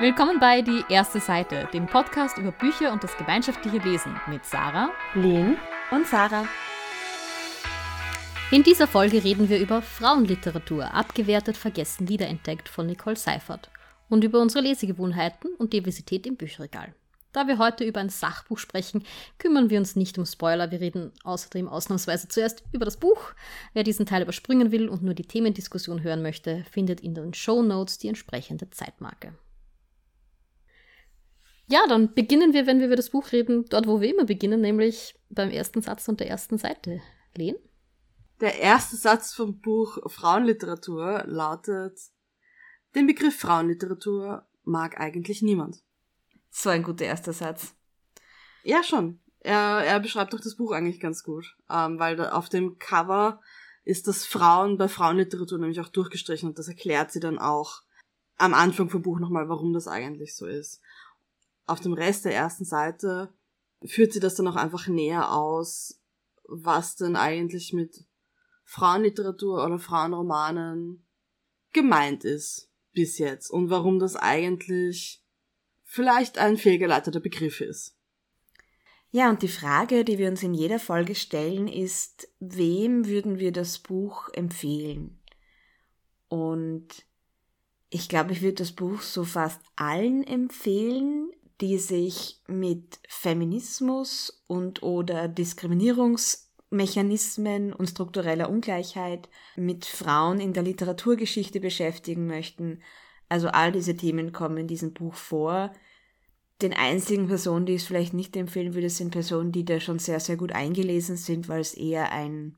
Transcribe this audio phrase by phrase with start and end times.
[0.00, 4.90] Willkommen bei Die erste Seite, dem Podcast über Bücher und das gemeinschaftliche Lesen mit Sarah,
[5.14, 5.56] Lynn
[5.90, 6.46] und Sarah.
[8.52, 13.70] In dieser Folge reden wir über Frauenliteratur, abgewertet, vergessen, wiederentdeckt von Nicole Seifert
[14.08, 16.94] und über unsere Lesegewohnheiten und Diversität im Bücherregal.
[17.32, 19.02] Da wir heute über ein Sachbuch sprechen,
[19.38, 20.70] kümmern wir uns nicht um Spoiler.
[20.70, 23.32] Wir reden außerdem ausnahmsweise zuerst über das Buch.
[23.72, 27.62] Wer diesen Teil überspringen will und nur die Themendiskussion hören möchte, findet in den Show
[27.62, 29.34] Notes die entsprechende Zeitmarke.
[31.70, 34.62] Ja, dann beginnen wir, wenn wir über das Buch reden, dort, wo wir immer beginnen,
[34.62, 37.02] nämlich beim ersten Satz und der ersten Seite.
[37.36, 37.56] Lehn?
[38.40, 41.98] Der erste Satz vom Buch Frauenliteratur lautet,
[42.94, 45.82] den Begriff Frauenliteratur mag eigentlich niemand.
[46.50, 47.74] So ein guter erster Satz.
[48.62, 49.20] Ja, schon.
[49.40, 53.42] Er, er beschreibt doch das Buch eigentlich ganz gut, ähm, weil da auf dem Cover
[53.84, 57.82] ist das Frauen bei Frauenliteratur nämlich auch durchgestrichen und das erklärt sie dann auch
[58.36, 60.80] am Anfang vom Buch nochmal, warum das eigentlich so ist
[61.68, 63.32] auf dem Rest der ersten Seite
[63.84, 66.00] führt sie das dann auch einfach näher aus,
[66.44, 68.06] was denn eigentlich mit
[68.64, 71.06] Frauenliteratur oder Frauenromanen
[71.72, 75.22] gemeint ist bis jetzt und warum das eigentlich
[75.84, 77.96] vielleicht ein fehlgeleiteter Begriff ist.
[79.10, 83.52] Ja, und die Frage, die wir uns in jeder Folge stellen, ist, wem würden wir
[83.52, 85.18] das Buch empfehlen?
[86.28, 87.06] Und
[87.88, 91.30] ich glaube, ich würde das Buch so fast allen empfehlen,
[91.60, 101.58] die sich mit Feminismus und oder Diskriminierungsmechanismen und struktureller Ungleichheit mit Frauen in der Literaturgeschichte
[101.58, 102.80] beschäftigen möchten.
[103.28, 105.72] Also all diese Themen kommen in diesem Buch vor.
[106.62, 109.98] Den einzigen Personen, die ich es vielleicht nicht empfehlen würde, sind Personen, die da schon
[109.98, 112.56] sehr, sehr gut eingelesen sind, weil es eher ein,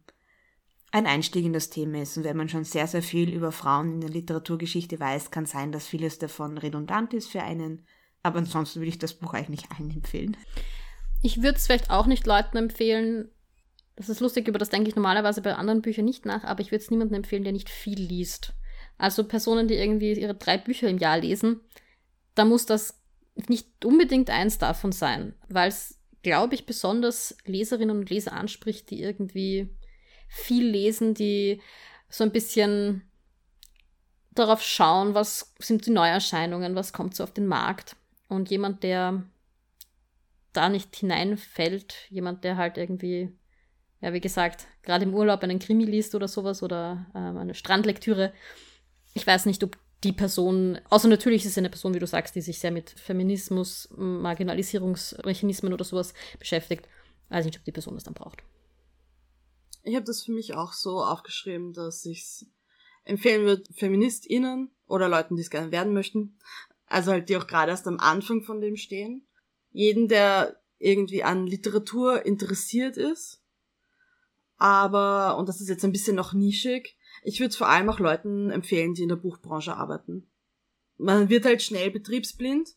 [0.90, 2.16] ein Einstieg in das Thema ist.
[2.16, 5.72] Und wenn man schon sehr, sehr viel über Frauen in der Literaturgeschichte weiß, kann sein,
[5.72, 7.86] dass vieles davon redundant ist für einen
[8.22, 10.36] aber ansonsten würde ich das Buch eigentlich allen empfehlen.
[11.22, 13.28] Ich würde es vielleicht auch nicht Leuten empfehlen.
[13.96, 16.70] Das ist lustig, über das denke ich normalerweise bei anderen Büchern nicht nach, aber ich
[16.70, 18.54] würde es niemandem empfehlen, der nicht viel liest.
[18.98, 21.60] Also Personen, die irgendwie ihre drei Bücher im Jahr lesen,
[22.34, 23.02] da muss das
[23.48, 29.02] nicht unbedingt eins davon sein, weil es, glaube ich, besonders Leserinnen und Leser anspricht, die
[29.02, 29.70] irgendwie
[30.28, 31.60] viel lesen, die
[32.08, 33.02] so ein bisschen
[34.32, 37.96] darauf schauen, was sind die Neuerscheinungen, was kommt so auf den Markt.
[38.30, 39.24] Und jemand, der
[40.52, 43.36] da nicht hineinfällt, jemand, der halt irgendwie,
[44.00, 48.32] ja, wie gesagt, gerade im Urlaub einen Krimi liest oder sowas oder ähm, eine Strandlektüre,
[49.14, 52.36] ich weiß nicht, ob die Person, außer natürlich ist es eine Person, wie du sagst,
[52.36, 56.88] die sich sehr mit Feminismus, Marginalisierungsmechanismen oder sowas beschäftigt,
[57.30, 58.44] weiß nicht, ob die Person das dann braucht.
[59.82, 62.46] Ich habe das für mich auch so aufgeschrieben, dass ich es
[63.04, 66.38] empfehlen würde, FeministInnen oder Leuten, die es gerne werden möchten,
[66.90, 69.26] also halt die auch gerade erst am Anfang von dem stehen.
[69.70, 73.42] Jeden, der irgendwie an Literatur interessiert ist.
[74.56, 77.98] Aber, und das ist jetzt ein bisschen noch nischig, ich würde es vor allem auch
[77.98, 80.30] Leuten empfehlen, die in der Buchbranche arbeiten.
[80.96, 82.70] Man wird halt schnell betriebsblind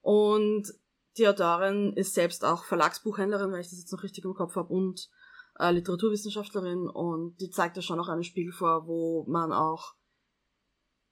[0.00, 0.72] und
[1.16, 4.72] die Autorin ist selbst auch Verlagsbuchhändlerin, wenn ich das jetzt noch richtig im Kopf habe,
[4.72, 5.08] und
[5.58, 9.94] äh, Literaturwissenschaftlerin und die zeigt ja schon auch einen Spiegel vor, wo man auch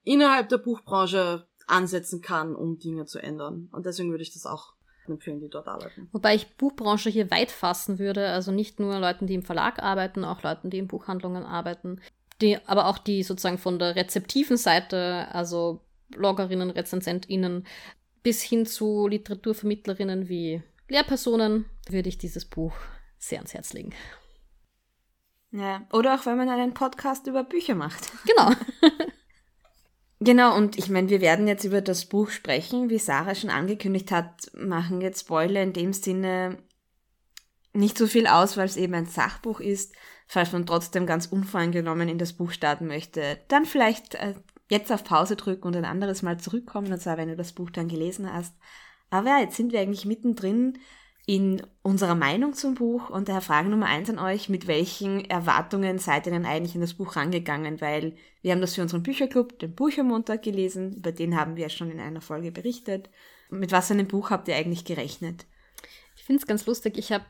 [0.03, 3.69] innerhalb der Buchbranche ansetzen kann, um Dinge zu ändern.
[3.73, 4.75] Und deswegen würde ich das auch
[5.07, 6.09] empfehlen, die dort arbeiten.
[6.13, 10.25] Wobei ich Buchbranche hier weit fassen würde, also nicht nur Leuten, die im Verlag arbeiten,
[10.25, 12.01] auch Leuten, die in Buchhandlungen arbeiten,
[12.41, 15.81] die, aber auch die sozusagen von der rezeptiven Seite, also
[16.11, 17.67] Bloggerinnen, RezensentInnen,
[18.23, 22.75] bis hin zu Literaturvermittlerinnen wie Lehrpersonen, würde ich dieses Buch
[23.19, 23.93] sehr ans Herz legen.
[25.51, 28.11] Ja, oder auch wenn man einen Podcast über Bücher macht.
[28.27, 28.53] Genau.
[30.25, 32.91] Genau, und ich meine, wir werden jetzt über das Buch sprechen.
[32.91, 36.59] Wie Sarah schon angekündigt hat, machen jetzt Spoiler in dem Sinne
[37.73, 39.97] nicht so viel aus, weil es eben ein Sachbuch ist.
[40.29, 44.35] Falls man trotzdem ganz unvoreingenommen in das Buch starten möchte, dann vielleicht äh,
[44.71, 47.71] jetzt auf Pause drücken und ein anderes Mal zurückkommen, und zwar, wenn du das Buch
[47.71, 48.55] dann gelesen hast.
[49.11, 50.79] Aber ja, jetzt sind wir eigentlich mittendrin
[51.25, 55.99] in unserer Meinung zum Buch und daher Frage Nummer eins an euch, mit welchen Erwartungen
[55.99, 57.81] seid ihr denn eigentlich in das Buch rangegangen?
[57.81, 61.69] Weil wir haben das für unseren Bücherclub, den Büchermontag gelesen, über den haben wir ja
[61.69, 63.09] schon in einer Folge berichtet.
[63.51, 65.47] Mit was für einem Buch habt ihr eigentlich gerechnet?
[66.17, 66.99] Ich finde es ganz lustig.
[66.99, 67.25] Ich habe,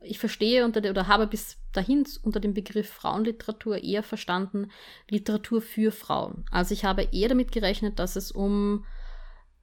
[0.00, 4.70] ich verstehe unter der, oder habe bis dahin unter dem Begriff Frauenliteratur eher verstanden
[5.10, 6.46] Literatur für Frauen.
[6.50, 8.86] Also ich habe eher damit gerechnet, dass es um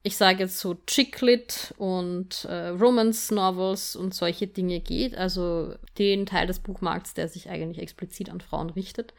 [0.02, 6.46] ich sage jetzt so Chicklit und äh, Romance-Novels und solche Dinge geht, also den Teil
[6.46, 9.14] des Buchmarkts, der sich eigentlich explizit an Frauen richtet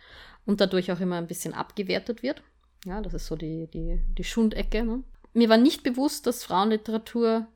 [0.46, 2.42] und dadurch auch immer ein bisschen abgewertet wird.
[2.86, 4.84] Ja, das ist so die, die, die Schundecke.
[4.84, 5.04] Ne?
[5.38, 7.48] mir war nicht bewusst, dass Frauenliteratur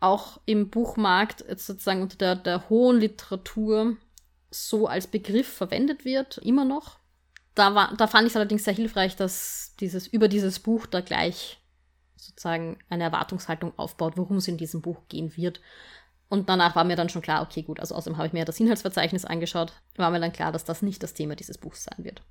[0.00, 3.96] auch im Buchmarkt jetzt sozusagen unter der, der hohen Literatur
[4.50, 6.98] so als Begriff verwendet wird, immer noch.
[7.54, 11.00] Da, war, da fand ich es allerdings sehr hilfreich, dass dieses, über dieses Buch da
[11.00, 11.58] gleich
[12.26, 15.60] sozusagen eine Erwartungshaltung aufbaut, worum es in diesem Buch gehen wird.
[16.28, 18.58] Und danach war mir dann schon klar, okay, gut, also außerdem habe ich mir das
[18.58, 22.22] Inhaltsverzeichnis angeschaut, war mir dann klar, dass das nicht das Thema dieses Buchs sein wird.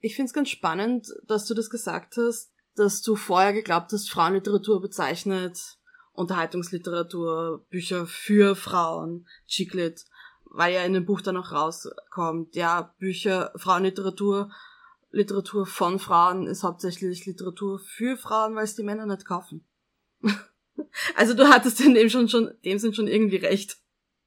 [0.00, 4.10] Ich finde es ganz spannend, dass du das gesagt hast, dass du vorher geglaubt hast,
[4.10, 5.78] Frauenliteratur bezeichnet
[6.14, 10.04] Unterhaltungsliteratur, Bücher für Frauen, Chiclet,
[10.44, 14.50] weil ja in dem Buch dann auch rauskommt, ja, Bücher, Frauenliteratur,
[15.14, 19.66] Literatur von Frauen ist hauptsächlich Literatur für Frauen, weil es die Männer nicht kaufen.
[21.16, 23.78] also du hattest in dem schon schon, dem sind schon irgendwie recht.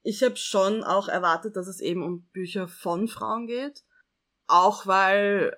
[0.02, 3.84] Ich habe schon auch erwartet, dass es eben um Bücher von Frauen geht.
[4.46, 5.56] Auch weil,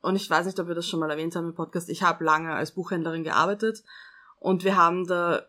[0.00, 2.24] und ich weiß nicht, ob wir das schon mal erwähnt haben im Podcast, ich habe
[2.24, 3.84] lange als Buchhändlerin gearbeitet
[4.38, 5.46] und wir haben da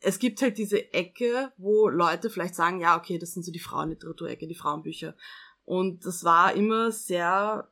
[0.00, 3.58] es gibt halt diese Ecke, wo Leute vielleicht sagen, ja, okay, das sind so die
[3.58, 5.14] Frauenliteraturecke, die Frauenbücher.
[5.64, 7.70] Und das war immer sehr,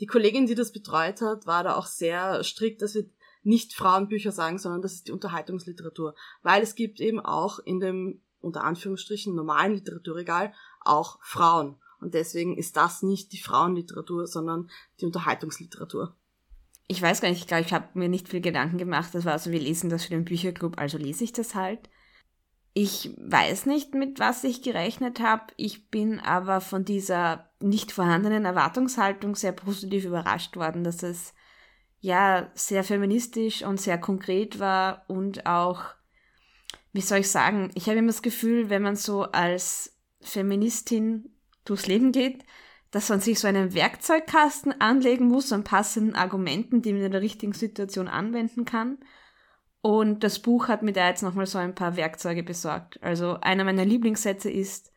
[0.00, 3.06] die Kollegin, die das betreut hat, war da auch sehr strikt, dass wir
[3.42, 6.14] nicht Frauenbücher sagen, sondern das ist die Unterhaltungsliteratur.
[6.42, 11.76] Weil es gibt eben auch in dem, unter Anführungsstrichen, normalen Literaturregal auch Frauen.
[12.00, 16.14] Und deswegen ist das nicht die Frauenliteratur, sondern die Unterhaltungsliteratur
[16.88, 19.10] ich weiß gar nicht, ich glaube, ich habe mir nicht viel Gedanken gemacht.
[19.12, 21.90] Das war so, wir lesen das für den Bücherclub, also lese ich das halt.
[22.74, 25.52] Ich weiß nicht, mit was ich gerechnet habe.
[25.56, 31.34] Ich bin aber von dieser nicht vorhandenen Erwartungshaltung sehr positiv überrascht worden, dass es
[32.00, 35.82] ja sehr feministisch und sehr konkret war und auch,
[36.92, 41.34] wie soll ich sagen, ich habe immer das Gefühl, wenn man so als Feministin
[41.64, 42.44] durchs Leben geht,
[42.90, 47.20] dass man sich so einen Werkzeugkasten anlegen muss an passenden Argumenten, die man in der
[47.20, 48.98] richtigen Situation anwenden kann.
[49.80, 53.02] Und das Buch hat mir da jetzt nochmal so ein paar Werkzeuge besorgt.
[53.02, 54.92] Also einer meiner Lieblingssätze ist,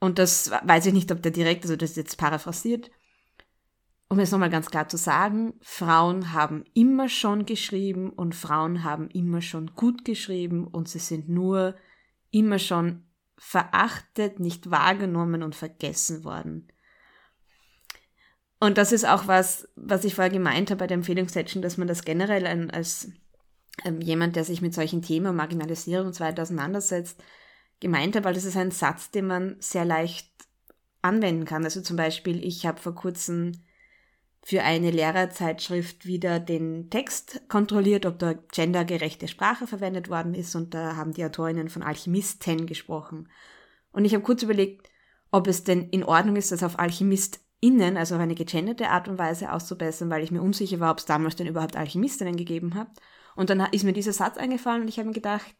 [0.00, 2.90] und das weiß ich nicht, ob der direkt, also das ist jetzt paraphrasiert,
[4.08, 9.08] um es nochmal ganz klar zu sagen, Frauen haben immer schon geschrieben und Frauen haben
[9.10, 11.76] immer schon gut geschrieben und sie sind nur
[12.32, 13.04] immer schon
[13.38, 16.68] verachtet, nicht wahrgenommen und vergessen worden.
[18.58, 21.88] Und das ist auch was, was ich vorher gemeint habe bei der Empfehlungssession, dass man
[21.88, 23.10] das generell als
[24.00, 27.22] jemand, der sich mit solchen Themen, Marginalisierung und so weiter auseinandersetzt,
[27.80, 30.30] gemeint habe, weil das ist ein Satz, den man sehr leicht
[31.02, 31.64] anwenden kann.
[31.64, 33.52] Also zum Beispiel, ich habe vor kurzem
[34.42, 40.72] für eine Lehrerzeitschrift wieder den Text kontrolliert, ob da gendergerechte Sprache verwendet worden ist und
[40.72, 43.28] da haben die Autorinnen von Alchemisten gesprochen.
[43.92, 44.88] Und ich habe kurz überlegt,
[45.30, 49.18] ob es denn in Ordnung ist, das auf AlchemistInnen, also auf eine gegenderte Art und
[49.18, 52.88] Weise auszubessern, weil ich mir unsicher war, ob es damals denn überhaupt Alchemistinnen gegeben hat.
[53.36, 55.54] Und dann ist mir dieser Satz eingefallen und ich habe mir gedacht,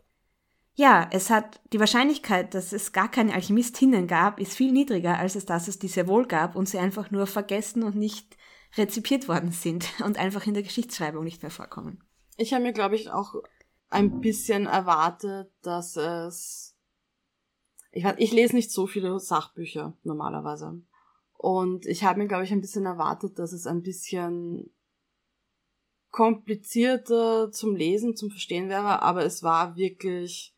[0.75, 5.35] ja, es hat die Wahrscheinlichkeit, dass es gar keine Alchemistinnen gab, ist viel niedriger, als
[5.35, 8.37] es dass es die sehr wohl gab und sie einfach nur vergessen und nicht
[8.77, 12.03] rezipiert worden sind und einfach in der Geschichtsschreibung nicht mehr vorkommen.
[12.37, 13.35] Ich habe mir, glaube ich, auch
[13.91, 16.77] ein bisschen erwartet, dass es.
[17.93, 20.81] Ich, ich lese nicht so viele Sachbücher normalerweise.
[21.37, 24.71] Und ich habe mir, glaube ich, ein bisschen erwartet, dass es ein bisschen
[26.11, 30.55] komplizierter zum Lesen, zum Verstehen wäre, aber es war wirklich,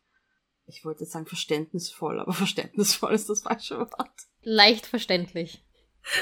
[0.65, 4.13] ich wollte jetzt sagen verständnisvoll, aber verständnisvoll ist das falsche Wort.
[4.41, 5.63] Leicht verständlich.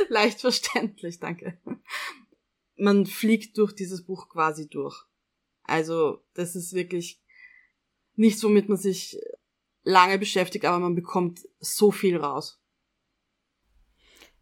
[0.10, 1.60] Leicht verständlich, danke.
[2.76, 4.96] Man fliegt durch dieses Buch quasi durch.
[5.64, 7.22] Also, das ist wirklich
[8.16, 9.18] nichts, womit man sich
[9.84, 12.62] lange beschäftigt, aber man bekommt so viel raus.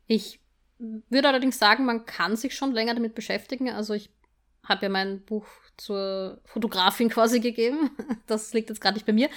[0.07, 0.41] Ich
[0.79, 3.69] würde allerdings sagen, man kann sich schon länger damit beschäftigen.
[3.69, 4.09] Also ich
[4.65, 5.45] habe ja mein Buch
[5.77, 7.91] zur Fotografin quasi gegeben.
[8.27, 9.27] Das liegt jetzt gerade nicht bei mir.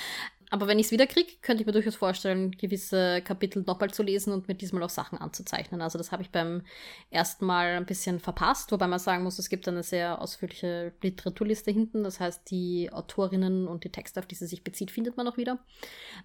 [0.52, 4.02] Aber wenn ich es wieder kriege, könnte ich mir durchaus vorstellen, gewisse Kapitel nochmal zu
[4.02, 5.80] lesen und mir diesmal auch Sachen anzuzeichnen.
[5.80, 6.60] Also das habe ich beim
[7.08, 11.70] ersten Mal ein bisschen verpasst, wobei man sagen muss, es gibt eine sehr ausführliche Literaturliste
[11.70, 12.04] hinten.
[12.04, 15.38] Das heißt, die Autorinnen und die Texte, auf die sie sich bezieht, findet man auch
[15.38, 15.58] wieder.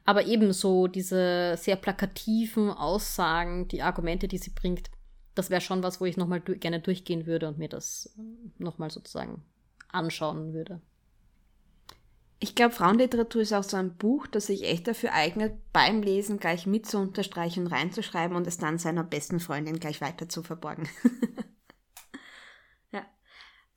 [0.04, 4.90] Aber ebenso diese sehr plakativen Aussagen, die Argumente, die sie bringt,
[5.38, 8.16] das wäre schon was, wo ich nochmal du gerne durchgehen würde und mir das
[8.58, 9.44] nochmal sozusagen
[9.90, 10.82] anschauen würde.
[12.40, 16.40] Ich glaube, Frauenliteratur ist auch so ein Buch, das sich echt dafür eignet, beim Lesen
[16.40, 20.44] gleich mit zu unterstreichen und reinzuschreiben und es dann seiner besten Freundin gleich weiter zu
[20.44, 20.88] verborgen.
[22.92, 23.04] ja.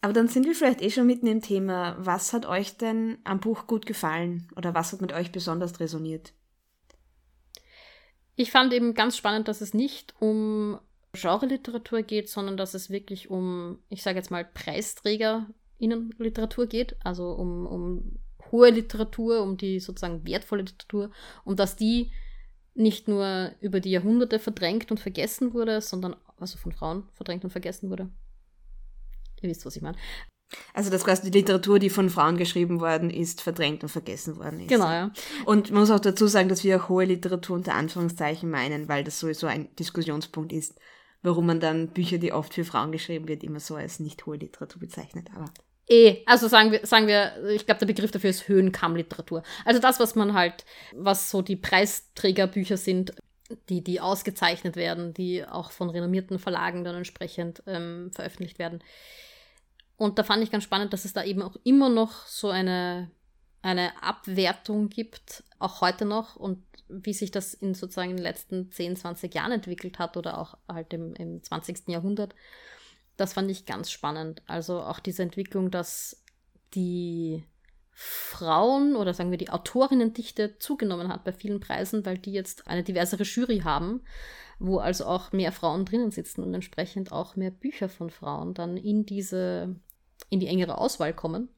[0.02, 1.96] Aber dann sind wir vielleicht eh schon mitten im Thema.
[1.98, 6.34] Was hat euch denn am Buch gut gefallen oder was hat mit euch besonders resoniert?
[8.36, 10.78] Ich fand eben ganz spannend, dass es nicht um
[11.12, 17.66] Genre-Literatur geht, sondern dass es wirklich um, ich sage jetzt mal, PreisträgerInnen-Literatur geht, also um,
[17.66, 18.18] um
[18.52, 21.10] hohe Literatur, um die sozusagen wertvolle Literatur
[21.44, 22.12] und dass die
[22.74, 27.50] nicht nur über die Jahrhunderte verdrängt und vergessen wurde, sondern also von Frauen verdrängt und
[27.50, 28.10] vergessen wurde.
[29.42, 29.96] Ihr wisst, was ich meine.
[30.74, 34.60] Also dass quasi die Literatur, die von Frauen geschrieben worden ist, verdrängt und vergessen worden
[34.60, 34.68] ist.
[34.68, 35.12] Genau, ja.
[35.44, 39.04] Und man muss auch dazu sagen, dass wir auch hohe Literatur unter Anführungszeichen meinen, weil
[39.04, 40.78] das sowieso ein Diskussionspunkt ist,
[41.22, 44.36] warum man dann Bücher, die oft für Frauen geschrieben wird, immer so als nicht hohe
[44.36, 45.28] Literatur bezeichnet.
[45.34, 45.46] Aber
[45.92, 49.42] Eh, also sagen wir, sagen wir, ich glaube, der Begriff dafür ist Höhenkammliteratur.
[49.64, 53.12] Also das, was man halt, was so die Preisträgerbücher sind,
[53.68, 58.84] die, die ausgezeichnet werden, die auch von renommierten Verlagen dann entsprechend ähm, veröffentlicht werden.
[59.96, 63.10] Und da fand ich ganz spannend, dass es da eben auch immer noch so eine,
[63.62, 68.96] eine Abwertung gibt, auch heute noch, und wie sich das in sozusagen den letzten 10,
[68.96, 71.88] 20 Jahren entwickelt hat oder auch halt im, im 20.
[71.88, 72.34] Jahrhundert.
[73.16, 74.42] Das fand ich ganz spannend.
[74.46, 76.24] Also auch diese Entwicklung, dass
[76.74, 77.44] die
[77.92, 82.82] Frauen oder sagen wir die Autorinnendichte zugenommen hat bei vielen Preisen, weil die jetzt eine
[82.82, 84.02] diversere Jury haben,
[84.58, 88.76] wo also auch mehr Frauen drinnen sitzen und entsprechend auch mehr Bücher von Frauen dann
[88.76, 89.76] in diese,
[90.30, 91.50] in die engere Auswahl kommen.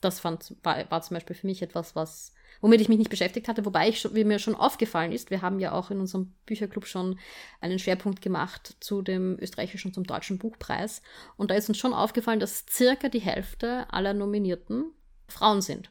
[0.00, 3.48] Das fand, war, war zum Beispiel für mich etwas, was womit ich mich nicht beschäftigt
[3.48, 6.86] hatte, wobei ich, wie mir schon aufgefallen ist, wir haben ja auch in unserem Bücherclub
[6.86, 7.18] schon
[7.60, 11.02] einen Schwerpunkt gemacht zu dem österreichischen und zum deutschen Buchpreis.
[11.36, 14.92] Und da ist uns schon aufgefallen, dass circa die Hälfte aller Nominierten
[15.28, 15.90] Frauen sind.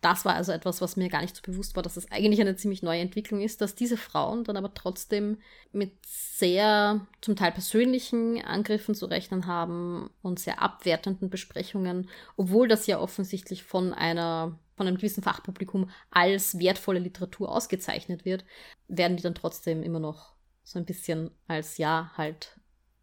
[0.00, 2.40] Das war also etwas, was mir gar nicht so bewusst war, dass es das eigentlich
[2.40, 5.38] eine ziemlich neue Entwicklung ist, dass diese Frauen dann aber trotzdem
[5.72, 12.86] mit sehr zum Teil persönlichen Angriffen zu rechnen haben und sehr abwertenden Besprechungen, obwohl das
[12.86, 18.46] ja offensichtlich von einer von einem gewissen Fachpublikum als wertvolle Literatur ausgezeichnet wird,
[18.88, 20.32] werden die dann trotzdem immer noch
[20.64, 22.58] so ein bisschen als ja, halt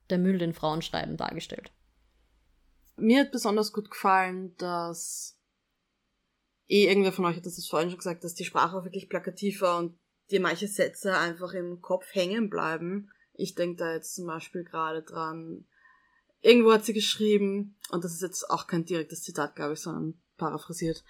[0.10, 1.72] der Müll, den Frauen schreiben, dargestellt.
[2.96, 5.37] Mir hat besonders gut gefallen, dass
[6.68, 9.62] eh irgendwer von euch hat das vorhin schon gesagt, dass die Sprache auch wirklich plakativ
[9.62, 9.98] war und
[10.30, 13.10] dir manche Sätze einfach im Kopf hängen bleiben.
[13.34, 15.66] Ich denke da jetzt zum Beispiel gerade dran,
[16.42, 20.22] irgendwo hat sie geschrieben, und das ist jetzt auch kein direktes Zitat, glaube ich, sondern
[20.38, 21.04] paraphrasiert,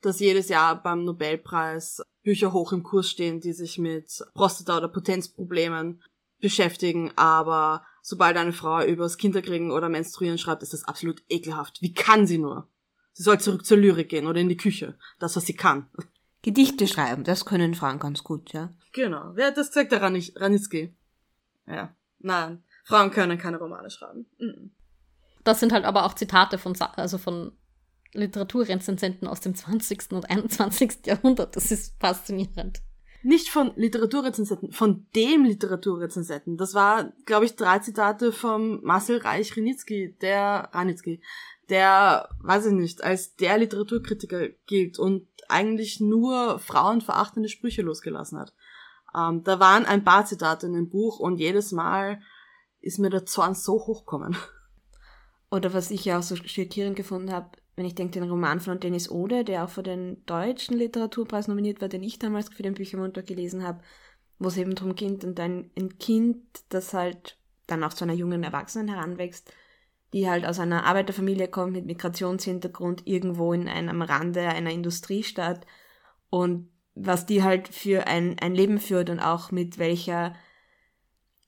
[0.00, 4.88] dass jedes Jahr beim Nobelpreis Bücher hoch im Kurs stehen, die sich mit Prostata- oder
[4.88, 6.02] Potenzproblemen
[6.40, 11.82] beschäftigen, aber sobald eine Frau übers Kinderkriegen oder Menstruieren schreibt, ist das absolut ekelhaft.
[11.82, 12.68] Wie kann sie nur?
[13.12, 14.96] Sie soll zurück zur Lyrik gehen oder in die Küche.
[15.18, 15.88] Das, was sie kann.
[16.42, 18.70] Gedichte schreiben, das können Frauen ganz gut, ja.
[18.92, 19.32] Genau.
[19.34, 19.92] Wer hat das gesagt?
[19.92, 20.94] Der Ranitzky.
[21.66, 21.94] Ja.
[22.18, 22.62] Nein.
[22.84, 24.26] Frauen können keine Romane schreiben.
[25.44, 27.52] Das sind halt aber auch Zitate von, also von
[28.12, 30.12] Literaturrezensenten aus dem 20.
[30.12, 31.06] und 21.
[31.06, 31.56] Jahrhundert.
[31.56, 32.82] Das ist faszinierend.
[33.24, 36.56] Nicht von Literaturrezensenten, von dem Literaturrezensenten.
[36.56, 41.22] Das war, glaube ich, drei Zitate vom Marcel Reich Ranitzky, der Ranitzky,
[41.68, 48.54] der, weiß ich nicht, als der Literaturkritiker gilt und eigentlich nur frauenverachtende Sprüche losgelassen hat.
[49.16, 52.20] Ähm, da waren ein paar Zitate in dem Buch und jedes Mal
[52.80, 54.36] ist mir der Zorn so hochkommen.
[55.50, 58.80] Oder was ich ja auch so schockierend gefunden habe, wenn ich denke, den Roman von
[58.80, 62.74] Dennis Ode, der auch für den deutschen Literaturpreis nominiert war, den ich damals für den
[62.74, 63.82] Büchermontag gelesen habe,
[64.38, 68.14] wo es eben darum geht, und ein, ein Kind, das halt dann auch zu einer
[68.14, 69.52] jungen Erwachsenen heranwächst,
[70.12, 75.66] die halt aus einer Arbeiterfamilie kommt mit Migrationshintergrund irgendwo in einem Rande einer Industriestadt
[76.30, 80.34] und was die halt für ein, ein Leben führt und auch mit welcher,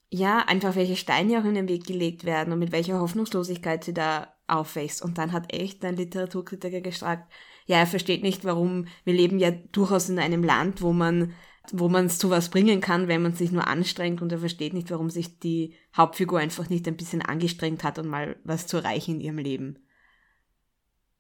[0.09, 3.93] ja, einfach welche Steine auch in den Weg gelegt werden und mit welcher Hoffnungslosigkeit sie
[3.93, 5.03] da aufwächst.
[5.03, 7.31] Und dann hat echt ein Literaturkritiker gesagt,
[7.67, 11.35] ja, er versteht nicht, warum wir leben ja durchaus in einem Land, wo man
[11.73, 14.75] wo man es zu was bringen kann, wenn man sich nur anstrengt und er versteht
[14.75, 18.77] nicht, warum sich die Hauptfigur einfach nicht ein bisschen angestrengt hat und mal was zu
[18.79, 19.79] erreichen in ihrem Leben.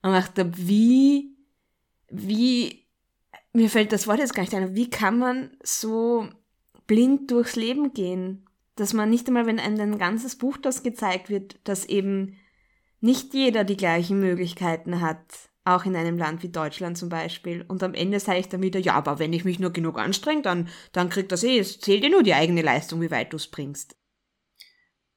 [0.03, 1.35] Und ich dachte, wie,
[2.11, 2.87] wie,
[3.53, 6.29] mir fällt das Wort jetzt gar nicht ein, wie kann man so
[6.87, 8.47] blind durchs Leben gehen,
[8.77, 12.37] dass man nicht einmal, wenn einem ein ganzes Buch das gezeigt wird, dass eben
[13.01, 15.25] nicht jeder die gleichen Möglichkeiten hat,
[15.65, 17.65] auch in einem Land wie Deutschland zum Beispiel.
[17.67, 20.43] Und am Ende sage ich dann wieder, ja, aber wenn ich mich nur genug anstrenge,
[20.43, 23.37] dann, dann kriegt das eh, es zählt dir nur die eigene Leistung, wie weit du
[23.37, 23.97] es bringst.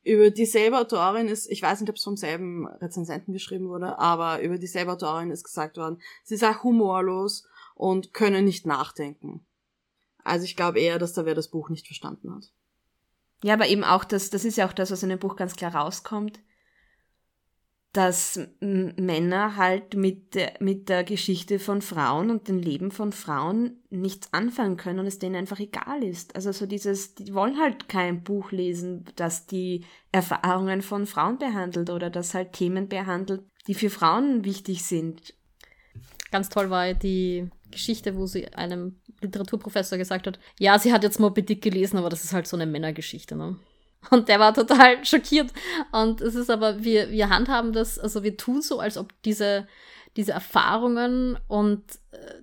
[0.03, 4.41] Über dieselbe Autorin ist, ich weiß nicht, ob es vom selben Rezensenten geschrieben wurde, aber
[4.41, 9.45] über dieselbe Autorin ist gesagt worden, sie sei humorlos und könne nicht nachdenken.
[10.23, 12.45] Also ich glaube eher, dass da wer das Buch nicht verstanden hat.
[13.43, 15.57] Ja, aber eben auch das, das ist ja auch das, was in dem Buch ganz
[15.57, 16.39] klar rauskommt
[17.93, 23.77] dass Männer halt mit der, mit der Geschichte von Frauen und dem Leben von Frauen
[23.89, 26.35] nichts anfangen können und es denen einfach egal ist.
[26.35, 31.89] Also so dieses, die wollen halt kein Buch lesen, das die Erfahrungen von Frauen behandelt
[31.89, 35.33] oder das halt Themen behandelt, die für Frauen wichtig sind.
[36.29, 41.19] Ganz toll war die Geschichte, wo sie einem Literaturprofessor gesagt hat, ja, sie hat jetzt
[41.19, 43.57] Moby Dick gelesen, aber das ist halt so eine Männergeschichte, ne?
[44.09, 45.51] Und der war total schockiert.
[45.91, 49.67] Und es ist aber, wir, wir handhaben das, also wir tun so, als ob diese,
[50.15, 52.41] diese Erfahrungen und äh,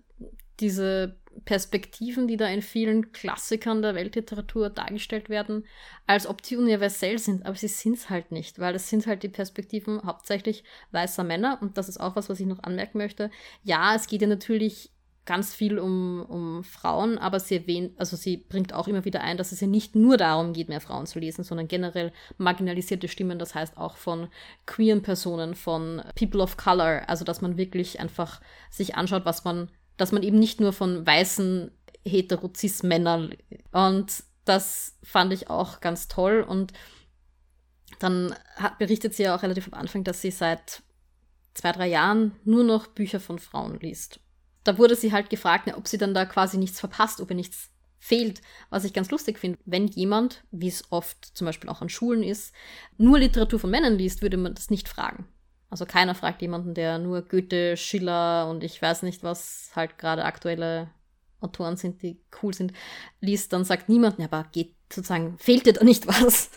[0.61, 5.67] diese Perspektiven, die da in vielen Klassikern der Weltliteratur dargestellt werden,
[6.07, 9.23] als ob die universell sind, aber sie sind es halt nicht, weil es sind halt
[9.23, 13.31] die Perspektiven hauptsächlich weißer Männer und das ist auch was, was ich noch anmerken möchte.
[13.63, 14.91] Ja, es geht ja natürlich
[15.27, 19.37] ganz viel um, um Frauen, aber sie erwähnt, also sie bringt auch immer wieder ein,
[19.37, 23.39] dass es ja nicht nur darum geht, mehr Frauen zu lesen, sondern generell marginalisierte Stimmen,
[23.39, 24.29] das heißt auch von
[24.67, 28.41] queeren Personen, von People of Color, also dass man wirklich einfach
[28.71, 31.71] sich anschaut, was man, dass man eben nicht nur von weißen
[32.05, 33.35] Heterozis-Männern
[33.73, 36.75] und das fand ich auch ganz toll und
[37.99, 40.83] dann hat, berichtet sie ja auch relativ am Anfang, dass sie seit
[41.55, 44.21] zwei, drei Jahren nur noch Bücher von Frauen liest
[44.65, 47.71] da wurde sie halt gefragt, ob sie dann da quasi nichts verpasst, ob ihr nichts
[47.99, 49.59] fehlt, was ich ganz lustig finde.
[49.65, 52.53] Wenn jemand, wie es oft zum Beispiel auch an Schulen ist,
[52.99, 55.27] nur Literatur von Männern liest, würde man das nicht fragen.
[55.71, 60.25] Also keiner fragt jemanden, der nur Goethe, Schiller und ich weiß nicht, was halt gerade
[60.25, 60.91] aktuelle
[61.41, 62.73] Autoren sind, die cool sind,
[63.21, 66.51] liest, dann sagt niemand, ja, aber geht sozusagen, fehlt dir da nicht was?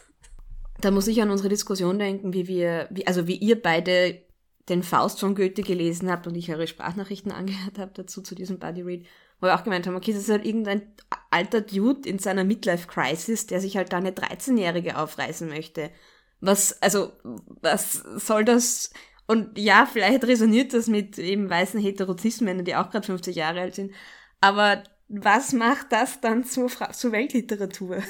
[0.80, 4.22] Da muss ich an unsere Diskussion denken, wie wir, wie, also wie ihr beide
[4.70, 8.60] den Faust von Goethe gelesen habt und ich eure Sprachnachrichten angehört habe dazu zu diesem
[8.60, 9.06] Buddy Read,
[9.40, 10.94] wo wir auch gemeint haben, okay, das ist halt irgendein
[11.32, 15.92] alter Dude in seiner Midlife Crisis, der sich halt da eine 13-Jährige aufreißen möchte.
[16.40, 17.14] Was, also,
[17.62, 18.92] was soll das?
[19.26, 23.76] Und ja, vielleicht resoniert das mit eben weißen Heterozismen, die auch gerade 50 Jahre alt
[23.76, 23.94] sind.
[24.42, 28.04] Aber was macht das dann zur, zur Weltliteratur?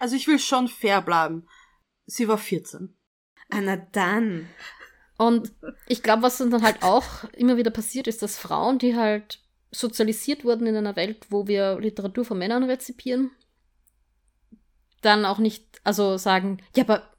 [0.00, 1.46] Also ich will schon fair bleiben.
[2.04, 2.94] Sie war 14.
[3.50, 4.48] Ah, na dann.
[5.16, 5.52] Und
[5.86, 10.44] ich glaube, was dann halt auch immer wieder passiert, ist, dass Frauen, die halt sozialisiert
[10.44, 13.30] wurden in einer Welt, wo wir Literatur von Männern rezipieren,
[15.02, 17.14] dann auch nicht, also sagen, ja, aber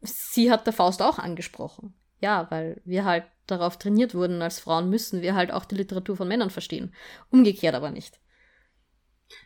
[0.00, 1.94] sie hat der Faust auch angesprochen.
[2.20, 6.16] Ja, weil wir halt darauf trainiert wurden, als Frauen müssen wir halt auch die Literatur
[6.16, 6.94] von Männern verstehen.
[7.30, 8.20] Umgekehrt aber nicht.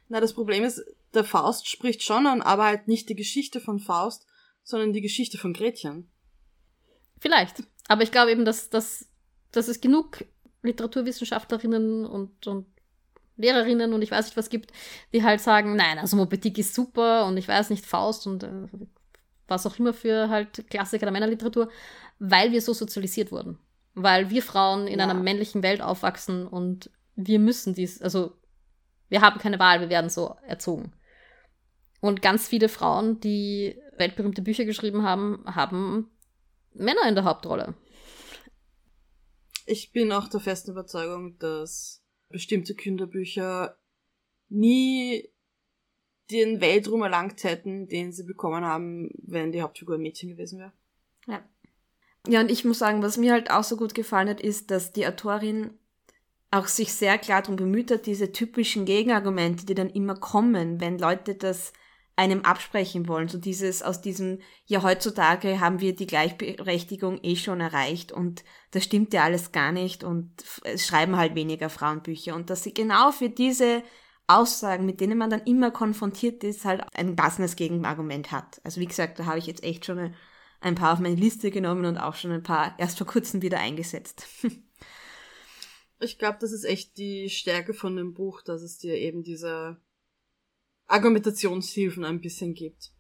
[0.09, 3.79] Na, das Problem ist, der Faust spricht schon an, aber halt nicht die Geschichte von
[3.79, 4.27] Faust,
[4.63, 6.11] sondern die Geschichte von Gretchen.
[7.19, 7.63] Vielleicht.
[7.89, 9.09] Aber ich glaube eben, dass, dass,
[9.53, 10.25] dass es genug
[10.63, 12.67] Literaturwissenschaftlerinnen und, und
[13.37, 14.73] Lehrerinnen und ich weiß nicht was gibt,
[15.13, 18.43] die halt sagen, nein, also Moby Dick ist super und ich weiß nicht, Faust und
[18.43, 18.69] äh,
[19.47, 21.69] was auch immer für halt Klassiker der Männerliteratur,
[22.19, 23.59] weil wir so sozialisiert wurden.
[23.95, 25.05] Weil wir Frauen in ja.
[25.05, 28.33] einer männlichen Welt aufwachsen und wir müssen dies, also
[29.09, 30.93] wir haben keine Wahl, wir werden so erzogen.
[32.01, 36.11] Und ganz viele Frauen, die weltberühmte Bücher geschrieben haben, haben
[36.79, 37.75] Männer in der Hauptrolle.
[39.67, 43.77] Ich bin auch der festen Überzeugung, dass bestimmte Kinderbücher
[44.49, 45.29] nie
[46.31, 50.73] den Weltruhm erlangt hätten, den sie bekommen haben, wenn die Hauptfigur ein Mädchen gewesen wäre.
[51.27, 51.49] Ja.
[52.29, 54.93] Ja, und ich muss sagen, was mir halt auch so gut gefallen hat, ist, dass
[54.93, 55.79] die Autorin
[56.51, 60.99] auch sich sehr klar darum bemüht hat, diese typischen Gegenargumente, die dann immer kommen, wenn
[60.99, 61.73] Leute das
[62.17, 63.29] einem absprechen wollen.
[63.29, 68.85] So dieses aus diesem, ja, heutzutage haben wir die Gleichberechtigung eh schon erreicht und das
[68.85, 70.31] stimmt ja alles gar nicht und
[70.65, 72.35] es schreiben halt weniger Frauenbücher.
[72.35, 73.83] Und dass sie genau für diese
[74.27, 78.61] Aussagen, mit denen man dann immer konfrontiert ist, halt ein passendes Gegenargument hat.
[78.65, 80.15] Also wie gesagt, da habe ich jetzt echt schon
[80.61, 83.59] ein paar auf meine Liste genommen und auch schon ein paar erst vor kurzem wieder
[83.61, 84.27] eingesetzt.
[86.01, 89.77] ich glaube, das ist echt die Stärke von dem Buch, dass es dir eben diese
[90.87, 92.91] Argumentationshilfen ein bisschen gibt.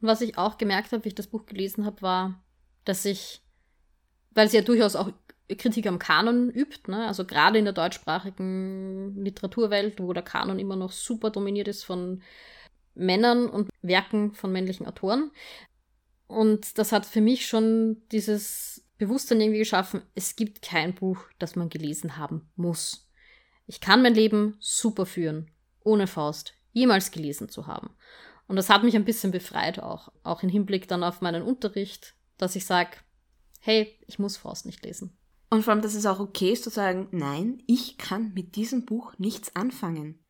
[0.00, 2.42] Was ich auch gemerkt habe, wie ich das Buch gelesen habe, war,
[2.84, 3.42] dass ich,
[4.32, 5.10] weil sie ja durchaus auch
[5.56, 7.06] Kritik am Kanon übt, ne?
[7.06, 12.22] also gerade in der deutschsprachigen Literaturwelt, wo der Kanon immer noch super dominiert ist von
[12.94, 15.30] Männern und Werken von männlichen Autoren.
[16.26, 21.56] Und das hat für mich schon dieses Bewusstsein irgendwie geschaffen, es gibt kein Buch, das
[21.56, 23.08] man gelesen haben muss.
[23.66, 25.50] Ich kann mein Leben super führen,
[25.82, 27.90] ohne Faust, jemals gelesen zu haben.
[28.46, 32.14] Und das hat mich ein bisschen befreit auch, auch im Hinblick dann auf meinen Unterricht,
[32.36, 32.96] dass ich sage,
[33.60, 35.16] hey, ich muss Faust nicht lesen.
[35.50, 38.86] Und vor allem, dass es auch okay ist zu sagen, nein, ich kann mit diesem
[38.86, 40.24] Buch nichts anfangen.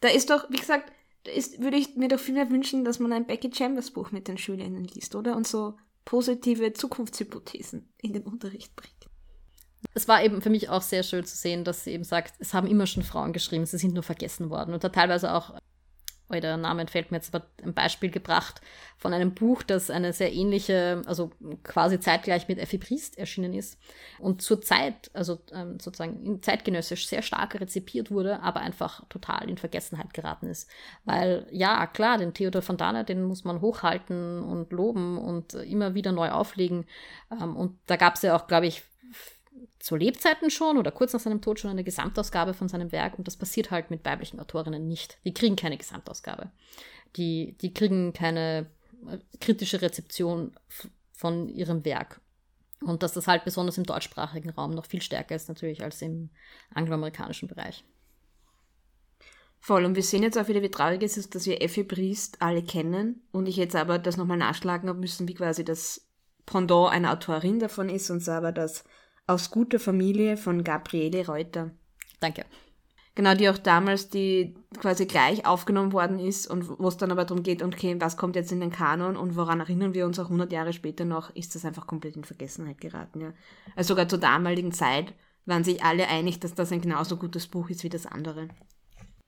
[0.00, 0.92] Da ist doch, wie gesagt,
[1.24, 4.12] da ist, würde ich mir doch viel mehr wünschen, dass man ein Becky Chambers Buch
[4.12, 5.36] mit den Schülerinnen liest, oder?
[5.36, 9.05] Und so positive Zukunftshypothesen in den Unterricht bringt.
[9.96, 12.52] Es war eben für mich auch sehr schön zu sehen, dass sie eben sagt, es
[12.52, 14.74] haben immer schon Frauen geschrieben, sie sind nur vergessen worden.
[14.74, 15.54] Und da teilweise auch
[16.28, 18.60] oh, der Name entfällt mir jetzt aber ein Beispiel gebracht
[18.98, 21.30] von einem Buch, das eine sehr ähnliche, also
[21.62, 23.78] quasi zeitgleich mit Effi Priest erschienen ist
[24.18, 29.56] und zur Zeit, also ähm, sozusagen zeitgenössisch sehr stark rezipiert wurde, aber einfach total in
[29.56, 30.68] Vergessenheit geraten ist.
[31.06, 35.94] Weil ja, klar, den Theodor von Dahne, den muss man hochhalten und loben und immer
[35.94, 36.84] wieder neu auflegen.
[37.30, 38.82] Ähm, und da gab es ja auch, glaube ich,
[39.78, 43.26] zu Lebzeiten schon oder kurz nach seinem Tod schon eine Gesamtausgabe von seinem Werk und
[43.26, 45.18] das passiert halt mit weiblichen Autorinnen nicht.
[45.24, 46.50] Die kriegen keine Gesamtausgabe.
[47.16, 48.66] Die, die kriegen keine
[49.08, 50.52] äh, kritische Rezeption
[51.12, 52.20] von ihrem Werk.
[52.82, 56.30] Und dass das halt besonders im deutschsprachigen Raum noch viel stärker ist natürlich als im
[56.74, 57.84] angloamerikanischen Bereich.
[59.60, 59.84] Voll.
[59.84, 62.62] Und wir sehen jetzt auch wieder, wie traurig es ist, dass wir Effi Priest alle
[62.62, 66.06] kennen und ich jetzt aber das nochmal nachschlagen habe müssen, wie quasi das
[66.44, 68.84] Pendant einer Autorin davon ist, und zwar aber das
[69.26, 71.72] aus guter Familie von Gabriele Reuter.
[72.20, 72.44] Danke.
[73.14, 77.24] Genau, die auch damals, die quasi gleich aufgenommen worden ist und wo es dann aber
[77.24, 80.26] darum geht, okay, was kommt jetzt in den Kanon und woran erinnern wir uns auch
[80.26, 83.32] 100 Jahre später noch, ist das einfach komplett in Vergessenheit geraten, ja.
[83.74, 85.14] Also sogar zur damaligen Zeit
[85.46, 88.48] waren sich alle einig, dass das ein genauso gutes Buch ist wie das andere.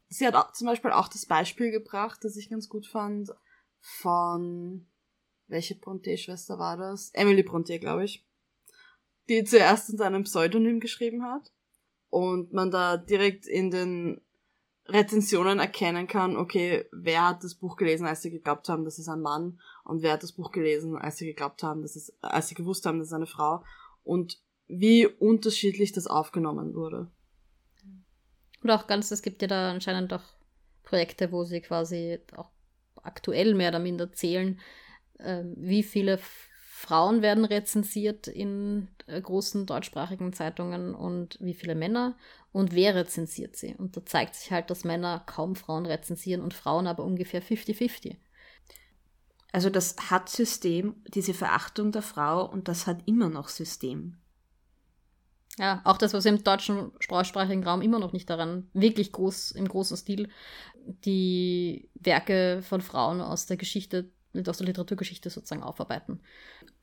[0.09, 3.31] Sie hat auch, zum Beispiel auch das Beispiel gebracht, das ich ganz gut fand,
[3.81, 4.87] von,
[5.47, 7.11] welche Bronte-Schwester war das?
[7.15, 8.28] Emily Bronte, glaube ich
[9.29, 11.53] die zuerst in seinem Pseudonym geschrieben hat.
[12.11, 14.21] Und man da direkt in den
[14.87, 19.09] Rezensionen erkennen kann, okay, wer hat das Buch gelesen, als sie geglaubt haben, das ist
[19.09, 22.49] ein Mann, und wer hat das Buch gelesen, als sie geglaubt haben, dass es, als
[22.49, 23.63] sie gewusst haben, das ist eine Frau,
[24.03, 27.11] und wie unterschiedlich das aufgenommen wurde.
[28.63, 30.25] Und auch ganz, es gibt ja da anscheinend auch
[30.83, 32.51] Projekte, wo sie quasi auch
[33.03, 34.59] aktuell mehr oder minder zählen,
[35.19, 36.19] äh, wie viele
[36.79, 42.17] Frauen werden rezensiert in äh, großen deutschsprachigen Zeitungen und wie viele Männer
[42.53, 43.75] und wer rezensiert sie.
[43.75, 48.15] Und da zeigt sich halt, dass Männer kaum Frauen rezensieren und Frauen aber ungefähr 50-50.
[49.51, 54.17] Also das hat System, diese Verachtung der Frau und das hat immer noch System.
[55.59, 59.67] Ja, auch das, was im deutschen sprachsprachigen Raum immer noch nicht daran wirklich groß, im
[59.67, 60.29] großen Stil,
[61.05, 64.13] die Werke von Frauen aus der Geschichte
[64.47, 66.21] aus der Literaturgeschichte sozusagen aufarbeiten.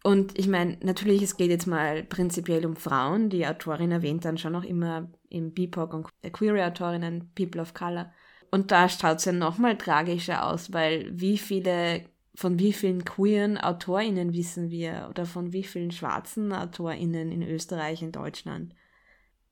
[0.04, 3.30] Und ich meine, natürlich, es geht jetzt mal prinzipiell um Frauen.
[3.30, 8.12] Die Autorin erwähnt dann schon auch immer im BIPOC und Queer-Autorinnen, People of Color.
[8.52, 12.06] Und da schaut es ja nochmal tragischer aus, weil wie viele,
[12.36, 18.02] von wie vielen queeren AutorInnen wissen wir oder von wie vielen schwarzen AutorInnen in Österreich,
[18.02, 18.74] in Deutschland.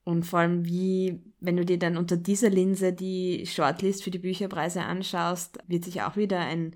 [0.04, 4.20] Und vor allem wie, wenn du dir dann unter dieser Linse die Shortlist für die
[4.20, 6.76] Bücherpreise anschaust, wird sich auch wieder ein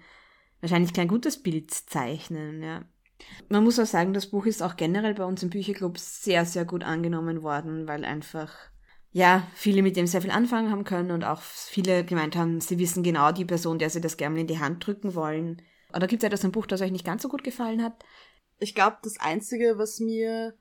[0.62, 2.86] wahrscheinlich kein gutes Bild zeichnen, ja.
[3.50, 6.66] Man muss auch sagen, das Buch ist auch generell bei uns im Bücherclub sehr, sehr
[6.66, 8.54] gut angenommen worden, weil einfach,
[9.12, 12.78] ja, viele mit dem sehr viel anfangen haben können und auch viele gemeint haben, sie
[12.78, 15.62] wissen genau die Person, der sie das gerne in die Hand drücken wollen.
[15.94, 18.04] Oder gibt es etwas ein Buch, das euch nicht ganz so gut gefallen hat?
[18.60, 20.56] Ich glaube, das Einzige, was mir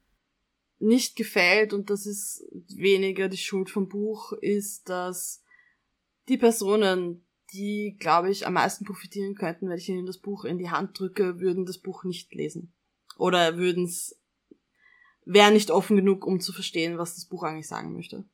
[0.79, 5.43] nicht gefällt, und das ist weniger die Schuld vom Buch, ist, dass
[6.29, 10.59] die Personen, die, glaube ich, am meisten profitieren könnten, wenn ich ihnen das Buch in
[10.59, 12.73] die Hand drücke, würden das Buch nicht lesen.
[13.17, 14.21] Oder würden es,
[15.25, 18.25] wären nicht offen genug, um zu verstehen, was das Buch eigentlich sagen möchte.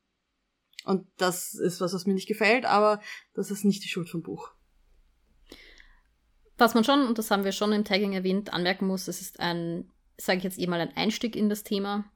[0.84, 3.00] Und das ist was, was mir nicht gefällt, aber
[3.34, 4.50] das ist nicht die Schuld vom Buch.
[6.58, 9.40] Was man schon, und das haben wir schon im Tagging erwähnt, anmerken muss, es ist
[9.40, 12.10] ein, sage ich jetzt eh mal, ein Einstieg in das Thema.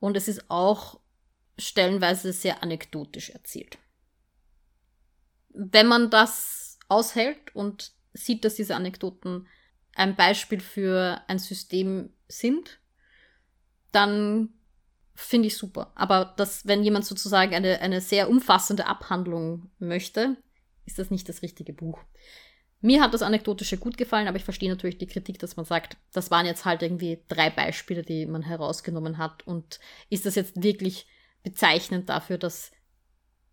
[0.00, 1.00] Und es ist auch
[1.58, 3.78] stellenweise sehr anekdotisch erzählt
[5.54, 9.46] wenn man das aushält und sieht, dass diese Anekdoten
[9.94, 12.80] ein Beispiel für ein System sind,
[13.90, 14.50] dann
[15.14, 15.92] finde ich super.
[15.94, 20.36] Aber das, wenn jemand sozusagen eine, eine sehr umfassende Abhandlung möchte,
[20.86, 22.00] ist das nicht das richtige Buch.
[22.80, 25.96] Mir hat das Anekdotische gut gefallen, aber ich verstehe natürlich die Kritik, dass man sagt,
[26.12, 29.46] das waren jetzt halt irgendwie drei Beispiele, die man herausgenommen hat.
[29.46, 29.78] Und
[30.10, 31.06] ist das jetzt wirklich
[31.44, 32.72] bezeichnend dafür, dass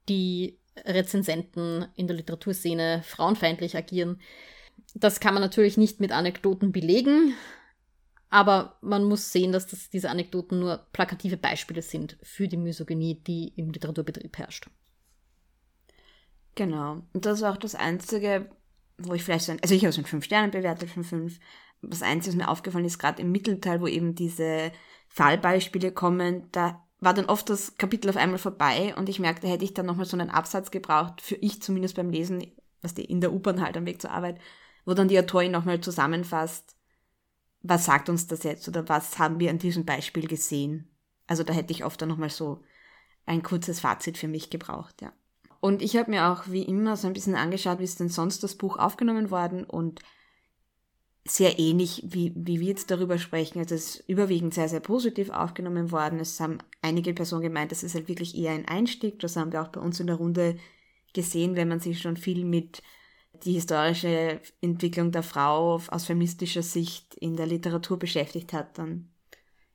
[0.08, 4.20] die Rezensenten in der Literaturszene frauenfeindlich agieren.
[4.96, 7.34] Das kann man natürlich nicht mit Anekdoten belegen,
[8.30, 13.15] aber man muss sehen, dass das, diese Anekdoten nur plakative Beispiele sind für die Misogynie,
[13.15, 14.70] die im Literaturbetrieb herrscht.
[16.56, 17.04] Genau.
[17.13, 18.50] Und das war auch das Einzige,
[18.98, 21.39] wo ich vielleicht so ein, also ich habe es mit fünf Sternen bewertet von fünf.
[21.82, 24.72] Das Einzige, was mir aufgefallen ist, gerade im Mittelteil, wo eben diese
[25.08, 29.64] Fallbeispiele kommen, da war dann oft das Kapitel auf einmal vorbei und ich merkte, hätte
[29.64, 32.46] ich dann nochmal so einen Absatz gebraucht, für ich zumindest beim Lesen,
[32.82, 34.40] was die in der U-Bahn halt am Weg zur Arbeit,
[34.86, 36.76] wo dann die Autorin nochmal zusammenfasst,
[37.62, 40.90] was sagt uns das jetzt oder was haben wir an diesem Beispiel gesehen?
[41.28, 42.62] Also da hätte ich oft dann nochmal so
[43.26, 45.14] ein kurzes Fazit für mich gebraucht, ja.
[45.62, 48.44] Und ich habe mir auch wie immer so ein bisschen angeschaut, wie ist denn sonst
[48.44, 50.00] das Buch aufgenommen worden und
[51.30, 53.60] sehr ähnlich, wie, wie wir jetzt darüber sprechen.
[53.60, 56.20] Also es ist überwiegend sehr, sehr positiv aufgenommen worden.
[56.20, 59.20] Es haben einige Personen gemeint, das ist halt wirklich eher ein Einstieg.
[59.20, 60.58] Das haben wir auch bei uns in der Runde
[61.13, 62.82] gesehen, wenn man sich schon viel mit
[63.44, 69.10] die historische Entwicklung der Frau aus feministischer Sicht in der Literatur beschäftigt hat, dann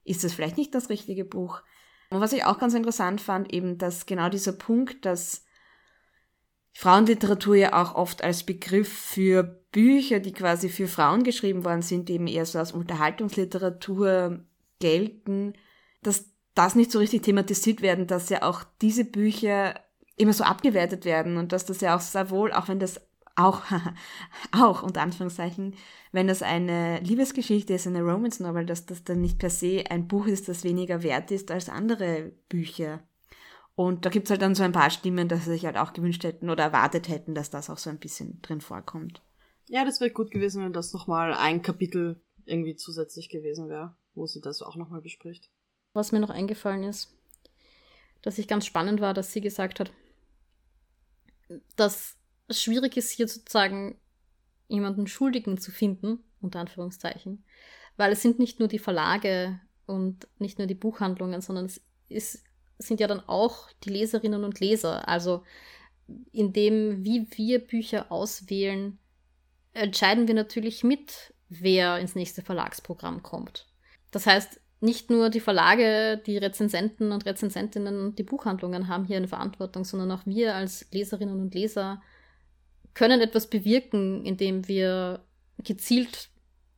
[0.02, 1.62] ist das vielleicht nicht das richtige Buch.
[2.10, 5.44] Und was ich auch ganz interessant fand, eben, dass genau dieser Punkt, dass
[6.72, 12.08] Frauenliteratur ja auch oft als Begriff für Bücher, die quasi für Frauen geschrieben worden sind,
[12.08, 14.38] eben eher so als Unterhaltungsliteratur
[14.78, 15.54] gelten,
[16.04, 19.74] dass das nicht so richtig thematisiert werden, dass ja auch diese Bücher
[20.16, 23.00] immer so abgewertet werden und dass das ja auch sehr wohl, auch wenn das
[23.34, 23.62] auch,
[24.52, 25.74] auch unter Anführungszeichen,
[26.12, 30.06] wenn das eine Liebesgeschichte ist, eine Romance Novel, dass das dann nicht per se ein
[30.06, 33.02] Buch ist, das weniger wert ist als andere Bücher.
[33.74, 36.22] Und da gibt's halt dann so ein paar Stimmen, dass sie sich halt auch gewünscht
[36.22, 39.20] hätten oder erwartet hätten, dass das auch so ein bisschen drin vorkommt.
[39.68, 44.26] Ja, das wäre gut gewesen, wenn das nochmal ein Kapitel irgendwie zusätzlich gewesen wäre, wo
[44.26, 45.50] sie das auch nochmal bespricht.
[45.92, 47.16] Was mir noch eingefallen ist,
[48.22, 49.92] dass ich ganz spannend war, dass sie gesagt hat,
[51.76, 52.16] dass
[52.48, 53.98] es schwierig ist, hier sozusagen
[54.68, 57.44] jemanden Schuldigen zu finden, unter Anführungszeichen,
[57.96, 62.44] weil es sind nicht nur die Verlage und nicht nur die Buchhandlungen, sondern es ist,
[62.78, 65.08] sind ja dann auch die Leserinnen und Leser.
[65.08, 65.42] Also
[66.32, 68.98] in dem, wie wir Bücher auswählen,
[69.74, 73.66] entscheiden wir natürlich mit, wer ins nächste Verlagsprogramm kommt.
[74.10, 79.16] Das heißt, nicht nur die Verlage, die Rezensenten und Rezensentinnen und die Buchhandlungen haben hier
[79.16, 82.02] eine Verantwortung, sondern auch wir als Leserinnen und Leser
[82.92, 85.24] können etwas bewirken, indem wir
[85.58, 86.28] gezielt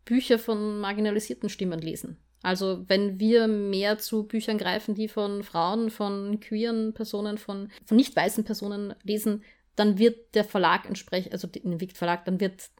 [0.04, 2.16] Bücher von marginalisierten Stimmen lesen.
[2.42, 7.96] Also wenn wir mehr zu Büchern greifen, die von Frauen, von queeren Personen, von, von
[7.96, 9.42] nicht weißen Personen lesen,
[9.74, 12.70] dann wird der Verlag entsprechend, also den Wikt Verlag, dann wird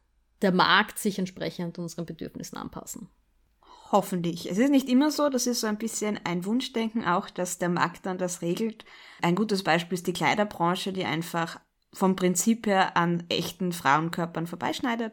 [0.42, 3.08] der Markt sich entsprechend unseren Bedürfnissen anpassen.
[3.92, 4.50] Hoffentlich.
[4.50, 7.68] Es ist nicht immer so, das ist so ein bisschen ein Wunschdenken auch, dass der
[7.68, 8.84] Markt dann das regelt.
[9.22, 11.60] Ein gutes Beispiel ist die Kleiderbranche, die einfach
[11.92, 15.12] vom Prinzip her an echten Frauenkörpern vorbeischneidet.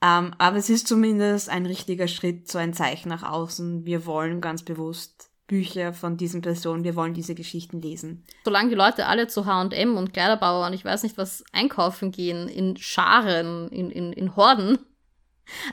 [0.00, 3.84] Ähm, aber es ist zumindest ein richtiger Schritt, so ein Zeichen nach außen.
[3.84, 8.24] Wir wollen ganz bewusst Bücher von diesen Personen, wir wollen diese Geschichten lesen.
[8.44, 12.48] Solange die Leute alle zu H&M und Kleiderbauer und ich weiß nicht was einkaufen gehen,
[12.48, 14.78] in Scharen, in, in, in Horden,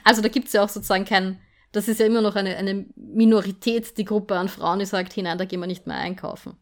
[0.04, 1.40] also da gibt es ja auch sozusagen kein,
[1.72, 5.38] das ist ja immer noch eine, eine Minorität, die Gruppe an Frauen, die sagt, hinein,
[5.38, 6.56] da gehen wir nicht mehr einkaufen.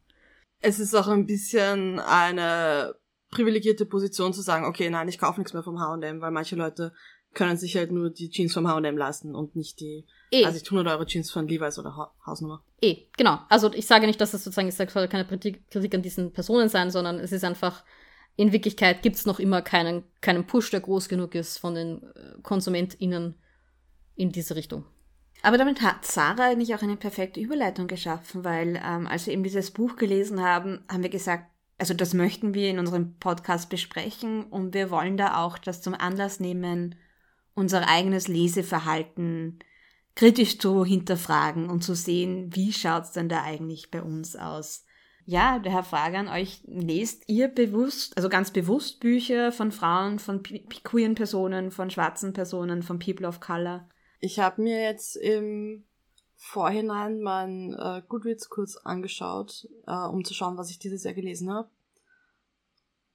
[0.61, 2.94] Es ist auch ein bisschen eine
[3.31, 6.92] privilegierte Position zu sagen, okay, nein, ich kaufe nichts mehr vom H&M, weil manche Leute
[7.34, 10.44] können sich halt nur die Jeans vom H&M leisten und nicht die, eh.
[10.44, 12.64] also 100 Euro Jeans von Levi's oder ha Hausnummer.
[12.82, 13.38] Eh, genau.
[13.48, 16.68] Also ich sage nicht, dass das sozusagen, ich sage, soll keine Kritik an diesen Personen
[16.68, 17.84] sein, sondern es ist einfach,
[18.36, 22.40] in Wirklichkeit gibt's noch immer keinen, keinen Push, der groß genug ist von den äh,
[22.42, 23.34] KonsumentInnen
[24.16, 24.84] in diese Richtung.
[25.42, 29.42] Aber damit hat Sarah eigentlich auch eine perfekte Überleitung geschaffen, weil ähm, als wir eben
[29.42, 31.46] dieses Buch gelesen haben, haben wir gesagt,
[31.78, 35.94] also das möchten wir in unserem Podcast besprechen und wir wollen da auch das zum
[35.94, 36.94] Anlass nehmen,
[37.61, 39.59] unser eigenes Leseverhalten
[40.16, 44.85] kritisch zu hinterfragen und zu sehen, wie schaut's denn da eigentlich bei uns aus?
[45.27, 50.42] Ja, daher Frage an euch, lest ihr bewusst, also ganz bewusst Bücher von Frauen, von
[50.42, 53.88] queeren Personen, von schwarzen Personen, von People of Color?
[54.18, 55.85] Ich habe mir jetzt im
[56.37, 61.53] Vorhinein mein äh, Goodreads kurz angeschaut, äh, um zu schauen, was ich dieses Jahr gelesen
[61.53, 61.68] habe.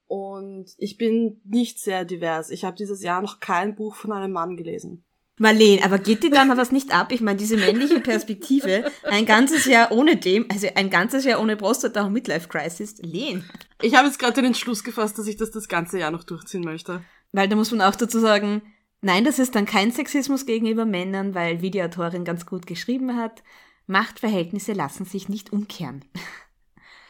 [0.06, 2.50] Und ich bin nicht sehr divers.
[2.50, 5.04] Ich habe dieses Jahr noch kein Buch von einem Mann gelesen.
[5.38, 7.12] Marlene, aber geht dir dann was nicht ab?
[7.12, 11.56] Ich meine, diese männliche Perspektive, ein ganzes Jahr ohne dem, also ein ganzes Jahr ohne
[11.56, 13.44] Prostata und Midlife Crisis, lehn.
[13.82, 16.62] Ich habe jetzt gerade den Entschluss gefasst, dass ich das das ganze Jahr noch durchziehen
[16.62, 17.02] möchte.
[17.32, 18.62] Weil da muss man auch dazu sagen,
[19.02, 23.16] Nein, das ist dann kein Sexismus gegenüber Männern, weil, wie die Autorin ganz gut geschrieben
[23.16, 23.42] hat,
[23.86, 26.04] Machtverhältnisse lassen sich nicht umkehren.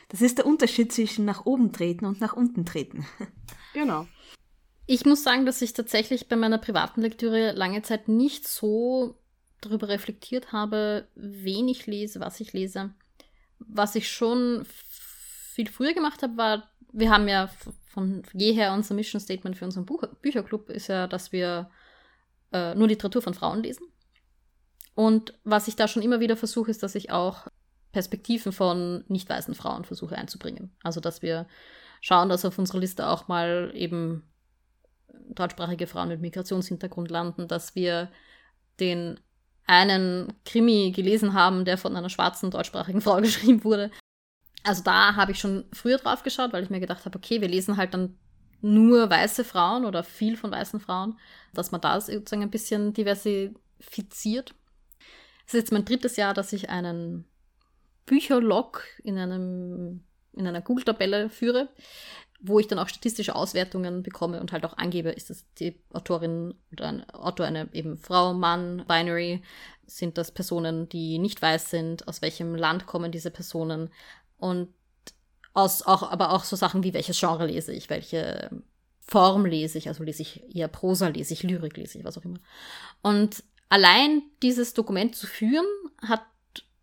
[0.09, 3.07] Das ist der Unterschied zwischen nach oben treten und nach unten treten.
[3.75, 4.07] Genau.
[4.87, 9.19] Ich muss sagen, dass ich tatsächlich bei meiner privaten Lektüre lange Zeit nicht so
[9.61, 12.95] darüber reflektiert habe, wen ich lese, was ich lese.
[13.59, 17.51] Was ich schon viel früher gemacht habe, war, wir haben ja
[17.89, 21.71] von jeher unser Mission Statement für unseren Buch Bücherclub ist ja, dass wir
[22.53, 23.87] äh, nur Literatur von Frauen lesen.
[24.95, 27.49] Und was ich da schon immer wieder versuche, ist, dass ich auch
[27.97, 30.71] Perspektiven von nicht weißen Frauen versuche einzubringen.
[30.83, 31.47] Also, dass wir
[32.03, 34.23] schauen, dass auf unserer Liste auch mal eben
[35.31, 38.11] deutschsprachige Frauen mit Migrationshintergrund landen, dass wir
[38.81, 39.19] den
[39.67, 43.91] einen Krimi gelesen haben, der von einer schwarzen deutschsprachigen Frau geschrieben wurde.
[44.63, 47.49] Also da habe ich schon früher drauf geschaut, weil ich mir gedacht habe, okay, wir
[47.49, 48.19] lesen halt dann
[48.61, 51.19] nur weiße Frauen oder viel von weißen Frauen,
[51.55, 54.55] dass man da sozusagen ein bisschen diversifiziert.
[55.47, 57.25] Es ist jetzt mein drittes Jahr, dass ich einen
[58.07, 60.03] Bücherlog in einem
[60.37, 61.69] in einer Google-Tabelle führe,
[62.41, 66.55] wo ich dann auch statistische Auswertungen bekomme und halt auch angebe, ist das die Autorin
[66.73, 69.43] oder ein Autor eine eben Frau, Mann, Binary,
[69.87, 73.91] sind das Personen, die nicht weiß sind, aus welchem Land kommen diese Personen?
[74.37, 74.69] Und
[75.55, 78.51] aus auch, aber auch so Sachen wie welches Genre lese ich, welche
[79.01, 82.25] Form lese ich, also lese ich eher Prosa, lese ich Lyrik, lese ich was auch
[82.25, 82.41] immer.
[83.03, 85.67] Und allein dieses Dokument zu führen,
[86.03, 86.25] hat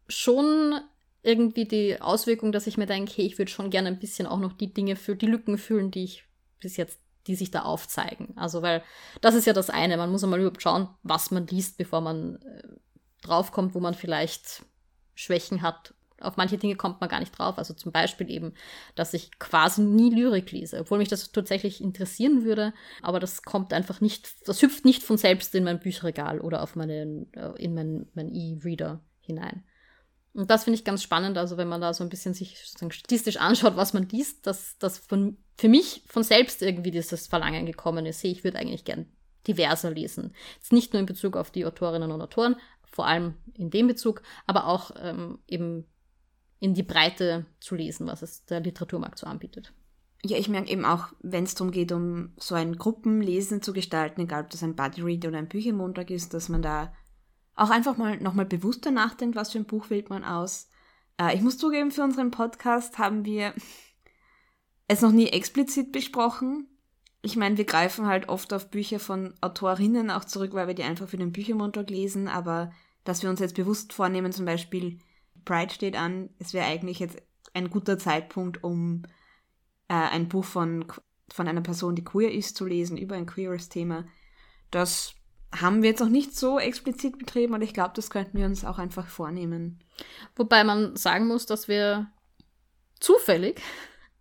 [0.08, 0.80] schon
[1.24, 4.40] irgendwie die Auswirkung, dass ich mir denke, hey, ich würde schon gerne ein bisschen auch
[4.40, 6.26] noch die Dinge für die Lücken fühlen, die ich
[6.60, 8.34] bis jetzt, die sich da aufzeigen.
[8.36, 8.84] Also, weil
[9.22, 9.96] das ist ja das eine.
[9.96, 12.64] Man muss einmal überhaupt schauen, was man liest, bevor man äh,
[13.22, 14.66] draufkommt, wo man vielleicht
[15.16, 15.94] Schwächen hat.
[16.20, 17.58] Auf manche Dinge kommt man gar nicht drauf.
[17.58, 18.54] Also zum Beispiel eben,
[18.96, 22.74] dass ich quasi nie Lyrik lese, obwohl mich das tatsächlich interessieren würde.
[23.02, 26.76] Aber das kommt einfach nicht, das hüpft nicht von selbst in mein Bücherregal oder auf
[26.76, 29.64] meinen, äh, in meinen mein E-Reader hinein.
[30.34, 33.38] Und das finde ich ganz spannend, also wenn man da so ein bisschen sich statistisch
[33.38, 38.06] anschaut, was man liest, dass das von, für mich von selbst irgendwie dieses Verlangen gekommen
[38.08, 38.24] ist.
[38.24, 39.06] Hey, ich würde eigentlich gern
[39.48, 40.34] diverser lesen.
[40.56, 44.24] Jetzt nicht nur in Bezug auf die Autorinnen und Autoren, vor allem in dem Bezug,
[44.48, 45.86] aber auch ähm, eben
[46.60, 49.74] in die Breite zu lesen, was es der Literaturmarkt so anbietet.
[50.24, 54.22] Ja, ich merke eben auch, wenn es darum geht, um so ein Gruppenlesen zu gestalten,
[54.22, 56.94] egal ob das ein Buddy Read oder ein Büchermontag ist, dass man da
[57.56, 60.70] auch einfach mal nochmal bewusster nachdenkt, was für ein Buch wählt man aus.
[61.20, 63.54] Äh, ich muss zugeben, für unseren Podcast haben wir
[64.88, 66.68] es noch nie explizit besprochen.
[67.22, 70.84] Ich meine, wir greifen halt oft auf Bücher von Autorinnen auch zurück, weil wir die
[70.84, 72.72] einfach für den Büchermontag lesen, aber
[73.06, 75.00] dass wir uns jetzt bewusst vornehmen, zum Beispiel
[75.46, 77.22] Pride steht an, es wäre eigentlich jetzt
[77.54, 79.04] ein guter Zeitpunkt, um
[79.88, 80.86] äh, ein Buch von,
[81.30, 84.06] von einer Person, die queer ist, zu lesen, über ein queeres Thema.
[84.72, 85.16] Das
[85.62, 88.66] haben wir jetzt noch nicht so explizit betrieben und ich glaube, das könnten wir uns
[88.66, 89.80] auch einfach vornehmen.
[90.36, 92.08] Wobei man sagen muss, dass wir
[93.00, 93.62] zufällig,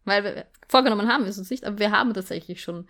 [0.05, 2.87] weil wir vorgenommen haben wir es uns nicht, aber wir haben tatsächlich schon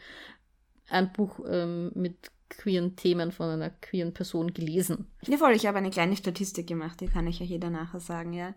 [0.89, 5.07] ein Buch ähm, mit queeren Themen von einer queeren Person gelesen.
[5.23, 8.33] Ja, voll, ich habe eine kleine Statistik gemacht, die kann ich ja jeder nachher sagen,
[8.33, 8.55] ja.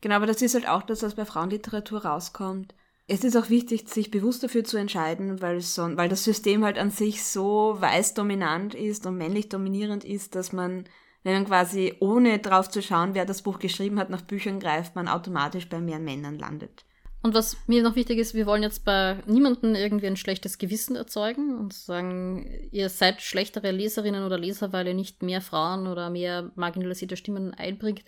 [0.00, 2.74] Genau, aber das ist halt auch das, was bei Frauenliteratur rauskommt
[3.06, 6.78] es ist auch wichtig, sich bewusst dafür zu entscheiden, weil, so, weil das System halt
[6.78, 10.84] an sich so weiß dominant ist und männlich dominierend ist, dass man,
[11.22, 14.94] wenn man quasi ohne drauf zu schauen, wer das Buch geschrieben hat, nach Büchern greift,
[14.94, 16.84] man automatisch bei mehr Männern landet.
[17.22, 20.94] Und was mir noch wichtig ist, wir wollen jetzt bei niemandem irgendwie ein schlechtes Gewissen
[20.94, 26.10] erzeugen und sagen, ihr seid schlechtere Leserinnen oder Leser, weil ihr nicht mehr Frauen oder
[26.10, 28.04] mehr marginalisierte Stimmen einbringt.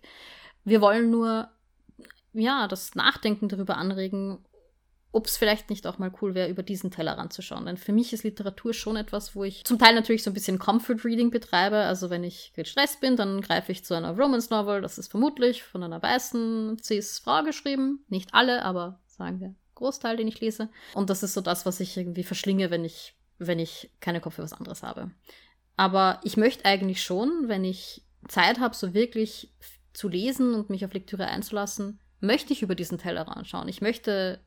[0.64, 1.48] Wir wollen nur,
[2.34, 4.38] ja, das Nachdenken darüber anregen,
[5.16, 7.64] ob es vielleicht nicht auch mal cool wäre, über diesen Teller ranzuschauen.
[7.64, 10.58] Denn für mich ist Literatur schon etwas, wo ich zum Teil natürlich so ein bisschen
[10.58, 11.78] Comfort Reading betreibe.
[11.78, 14.82] Also wenn ich gestresst bin, dann greife ich zu einer Romance Novel.
[14.82, 18.04] Das ist vermutlich von einer weißen Cis-Frau geschrieben.
[18.08, 20.68] Nicht alle, aber sagen wir Großteil, den ich lese.
[20.92, 24.34] Und das ist so das, was ich irgendwie verschlinge, wenn ich, wenn ich keine Kopf
[24.34, 25.12] für was anderes habe.
[25.78, 29.54] Aber ich möchte eigentlich schon, wenn ich Zeit habe, so wirklich
[29.94, 33.68] zu lesen und mich auf Lektüre einzulassen, möchte ich über diesen Teller anschauen.
[33.68, 34.40] Ich möchte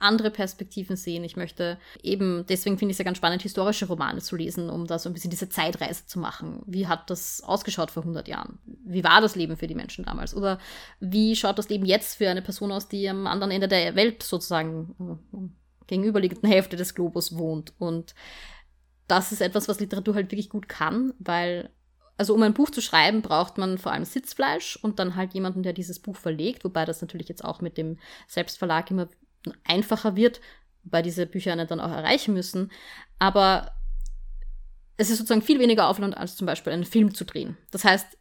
[0.00, 1.24] andere Perspektiven sehen.
[1.24, 4.86] Ich möchte eben, deswegen finde ich es ja ganz spannend, historische Romane zu lesen, um
[4.86, 6.62] da so ein bisschen diese Zeitreise zu machen.
[6.66, 8.58] Wie hat das ausgeschaut vor 100 Jahren?
[8.64, 10.34] Wie war das Leben für die Menschen damals?
[10.34, 10.58] Oder
[11.00, 14.22] wie schaut das Leben jetzt für eine Person aus, die am anderen Ende der Welt
[14.22, 17.74] sozusagen äh, gegenüberliegenden Hälfte des Globus wohnt?
[17.78, 18.14] Und
[19.06, 21.70] das ist etwas, was Literatur halt wirklich gut kann, weil
[22.20, 25.62] also um ein Buch zu schreiben, braucht man vor allem Sitzfleisch und dann halt jemanden,
[25.62, 29.08] der dieses Buch verlegt, wobei das natürlich jetzt auch mit dem Selbstverlag immer
[29.64, 30.40] einfacher wird,
[30.84, 32.70] wobei diese Bücher einen dann auch erreichen müssen.
[33.18, 33.72] Aber
[34.96, 37.56] es ist sozusagen viel weniger Aufwand, als zum Beispiel einen Film zu drehen.
[37.70, 38.18] Das heißt,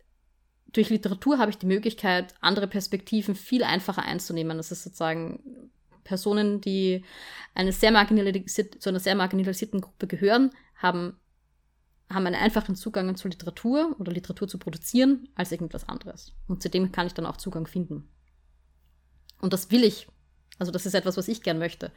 [0.71, 4.57] durch Literatur habe ich die Möglichkeit, andere Perspektiven viel einfacher einzunehmen.
[4.57, 5.71] Das ist sozusagen
[6.03, 7.03] Personen, die
[7.53, 7.91] eine sehr
[8.79, 11.17] zu einer sehr marginalisierten Gruppe gehören, haben,
[12.09, 16.33] haben einen einfachen Zugang zu Literatur oder Literatur zu produzieren als irgendwas anderes.
[16.47, 18.09] Und zu dem kann ich dann auch Zugang finden.
[19.41, 20.07] Und das will ich
[20.59, 21.91] also das ist etwas, was ich gern möchte.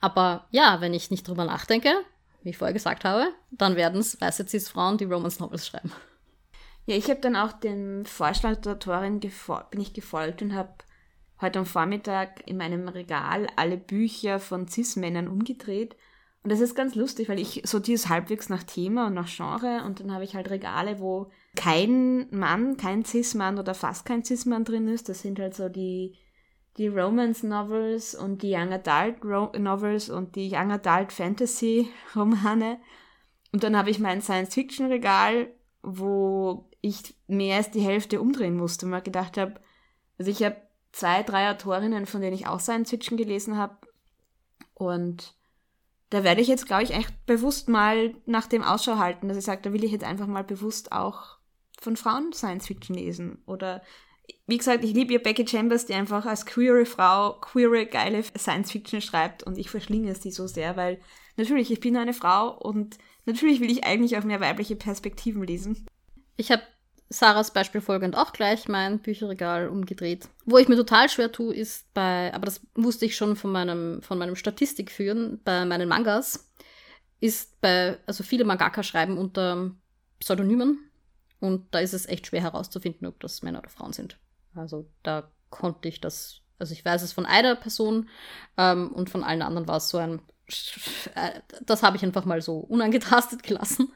[0.00, 1.90] Aber ja, wenn ich nicht drüber nachdenke,
[2.42, 5.92] wie ich vorher gesagt habe, dann werden es weiße Cis-Frauen, die Romance Novels schreiben.
[6.86, 10.74] Ja, ich habe dann auch dem Vorschlag der Autorin bin ich gefolgt und habe
[11.40, 15.96] heute am Vormittag in meinem Regal alle Bücher von Cis-Männern umgedreht.
[16.42, 19.82] Und das ist ganz lustig, weil ich sortiere es halbwegs nach Thema und nach Genre
[19.86, 24.64] und dann habe ich halt Regale, wo kein Mann, kein Cis-Mann oder fast kein Cis-Mann
[24.64, 25.08] drin ist.
[25.08, 26.18] Das sind halt so die,
[26.76, 32.78] die Romance-Novels und die Young Adult-Novels und die Young Adult-Fantasy-Romane.
[33.52, 35.48] Und dann habe ich mein Science-Fiction-Regal,
[35.82, 39.54] wo ich mehr als die Hälfte umdrehen musste, weil ich gedacht habe,
[40.18, 40.56] also ich habe
[40.92, 43.76] zwei, drei Autorinnen, von denen ich auch Science-Fiction gelesen habe.
[44.74, 45.34] Und
[46.10, 49.44] da werde ich jetzt, glaube ich, echt bewusst mal nach dem Ausschau halten, dass ich
[49.44, 51.38] sage, da will ich jetzt einfach mal bewusst auch
[51.80, 53.42] von Frauen Science Fiction lesen.
[53.46, 53.82] Oder
[54.46, 58.72] wie gesagt, ich liebe ihr Becky Chambers, die einfach als queere Frau queere, geile Science
[58.72, 61.00] Fiction schreibt und ich verschlinge sie so sehr, weil
[61.36, 65.86] natürlich, ich bin eine Frau und natürlich will ich eigentlich auch mehr weibliche Perspektiven lesen.
[66.36, 66.62] Ich habe
[67.08, 70.28] Sarahs Beispiel folgend auch gleich mein Bücherregal umgedreht.
[70.46, 74.02] Wo ich mir total schwer tue, ist bei, aber das wusste ich schon von meinem,
[74.02, 76.50] von meinem Statistik führen, bei meinen Mangas,
[77.20, 79.70] ist bei, also viele Mangaka schreiben unter
[80.18, 80.90] Pseudonymen
[81.44, 84.18] und da ist es echt schwer herauszufinden, ob das Männer oder Frauen sind.
[84.54, 88.08] Also da konnte ich das, also ich weiß es von einer Person
[88.56, 90.22] ähm, und von allen anderen war es so ein,
[91.14, 93.92] äh, das habe ich einfach mal so unangetastet gelassen.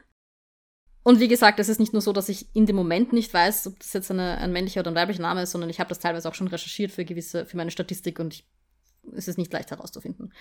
[1.02, 3.68] Und wie gesagt, es ist nicht nur so, dass ich in dem Moment nicht weiß,
[3.68, 6.00] ob das jetzt eine, ein männlicher oder ein weiblicher Name ist, sondern ich habe das
[6.00, 8.46] teilweise auch schon recherchiert für gewisse, für meine Statistik und ich,
[9.14, 10.34] es ist nicht leicht herauszufinden.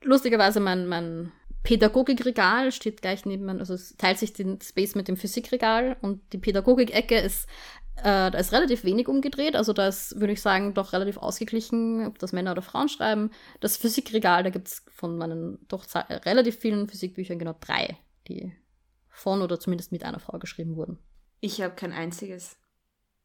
[0.00, 1.30] Lustigerweise mein, mein
[1.62, 6.38] Pädagogikregal steht gleich neben, also es teilt sich den Space mit dem Physikregal und die
[6.38, 7.48] Pädagogik-Ecke ist,
[7.96, 12.06] äh, da ist relativ wenig umgedreht, also da ist, würde ich sagen, doch relativ ausgeglichen,
[12.06, 13.30] ob das Männer oder Frauen schreiben.
[13.60, 17.98] Das Physikregal, da gibt es von meinen doch relativ vielen Physikbüchern genau drei,
[18.28, 18.52] die
[19.08, 20.98] von oder zumindest mit einer Frau geschrieben wurden.
[21.40, 22.56] Ich habe kein einziges.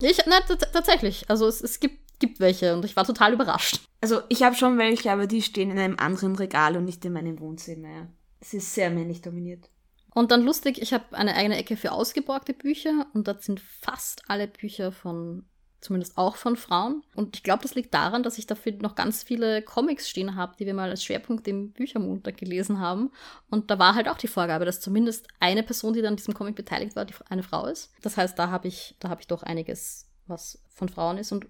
[0.01, 0.39] Ich, ne,
[0.73, 1.29] tatsächlich.
[1.29, 3.81] Also es, es gibt, gibt welche und ich war total überrascht.
[4.01, 7.13] Also ich habe schon welche, aber die stehen in einem anderen Regal und nicht in
[7.13, 8.09] meinem Wohnzimmer.
[8.43, 9.69] Es ist sehr männlich dominiert.
[10.13, 14.21] Und dann lustig, ich habe eine eigene Ecke für ausgeborgte Bücher und dort sind fast
[14.27, 15.45] alle Bücher von,
[15.79, 17.03] zumindest auch von Frauen.
[17.15, 20.57] Und ich glaube, das liegt daran, dass ich dafür noch ganz viele Comics stehen habe,
[20.59, 23.11] die wir mal als Schwerpunkt im Büchermontag gelesen haben.
[23.49, 26.33] Und da war halt auch die Vorgabe, dass zumindest eine Person, die dann an diesem
[26.33, 27.93] Comic beteiligt war, die eine Frau ist.
[28.01, 31.47] Das heißt, da habe ich, da habe ich doch einiges, was von Frauen ist und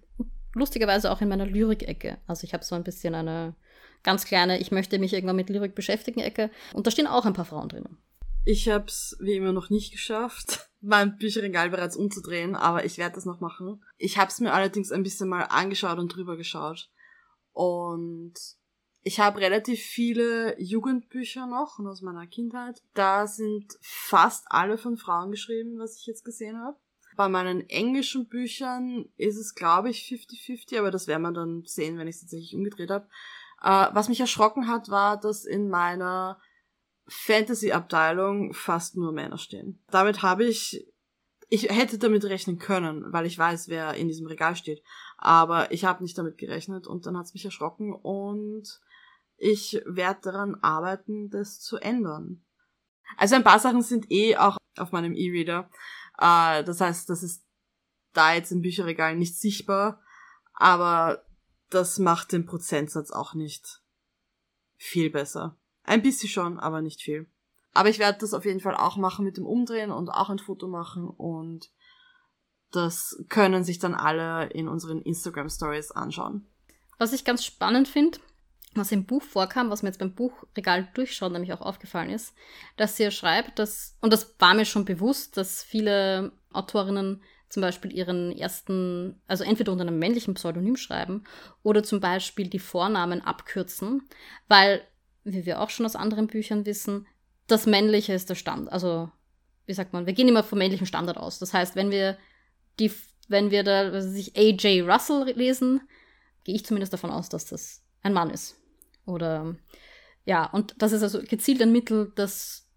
[0.53, 2.19] lustigerweise auch in meiner Lyrik-Ecke.
[2.27, 3.55] Also ich habe so ein bisschen eine
[4.03, 6.51] ganz kleine, ich möchte mich irgendwann mit Lyrik beschäftigen Ecke.
[6.73, 7.97] Und da stehen auch ein paar Frauen drinnen.
[8.45, 13.15] Ich habe es wie immer noch nicht geschafft, mein Bücherregal bereits umzudrehen, aber ich werde
[13.15, 13.83] das noch machen.
[13.97, 16.89] Ich habe es mir allerdings ein bisschen mal angeschaut und drüber geschaut.
[17.53, 18.33] Und
[19.01, 22.81] ich habe relativ viele Jugendbücher noch aus meiner Kindheit.
[22.93, 26.77] Da sind fast alle von Frauen geschrieben, was ich jetzt gesehen habe.
[27.15, 31.97] Bei meinen englischen Büchern ist es, glaube ich, 50-50, aber das werden wir dann sehen,
[31.97, 33.07] wenn ich es tatsächlich umgedreht habe.
[33.63, 36.39] Äh, was mich erschrocken hat, war, dass in meiner
[37.07, 39.83] Fantasy-Abteilung fast nur Männer stehen.
[39.89, 40.85] Damit habe ich,
[41.49, 44.83] ich hätte damit rechnen können, weil ich weiß, wer in diesem Regal steht.
[45.17, 48.81] Aber ich habe nicht damit gerechnet und dann hat es mich erschrocken und
[49.37, 52.45] ich werde daran arbeiten, das zu ändern.
[53.17, 55.69] Also ein paar Sachen sind eh auch auf meinem E-Reader.
[56.17, 57.45] Äh, das heißt, das ist
[58.13, 60.01] da jetzt im Bücherregal nicht sichtbar,
[60.53, 61.25] aber
[61.73, 63.81] das macht den Prozentsatz auch nicht
[64.77, 65.57] viel besser.
[65.83, 67.27] Ein bisschen schon, aber nicht viel.
[67.73, 70.39] Aber ich werde das auf jeden Fall auch machen mit dem Umdrehen und auch ein
[70.39, 71.71] Foto machen und
[72.71, 76.47] das können sich dann alle in unseren Instagram Stories anschauen.
[76.97, 78.19] Was ich ganz spannend finde,
[78.75, 82.33] was im Buch vorkam, was mir jetzt beim Buchregal durchschauen nämlich auch aufgefallen ist,
[82.77, 87.21] dass sie schreibt, dass, und das war mir schon bewusst, dass viele Autorinnen
[87.53, 91.23] zum Beispiel ihren ersten, also entweder unter einem männlichen Pseudonym schreiben
[91.61, 94.09] oder zum Beispiel die Vornamen abkürzen,
[94.47, 94.81] weil,
[95.23, 97.05] wie wir auch schon aus anderen Büchern wissen,
[97.45, 98.71] das Männliche ist der Stand.
[98.71, 99.11] Also,
[99.67, 101.37] wie sagt man, wir gehen immer vom männlichen Standard aus.
[101.37, 102.17] Das heißt, wenn wir
[102.79, 102.91] die,
[103.27, 104.89] wenn wir da sich A.J.
[104.89, 105.81] Russell lesen,
[106.43, 108.59] gehe ich zumindest davon aus, dass das ein Mann ist.
[109.05, 109.55] Oder
[110.25, 112.67] ja, und das ist also gezielt ein Mittel, dass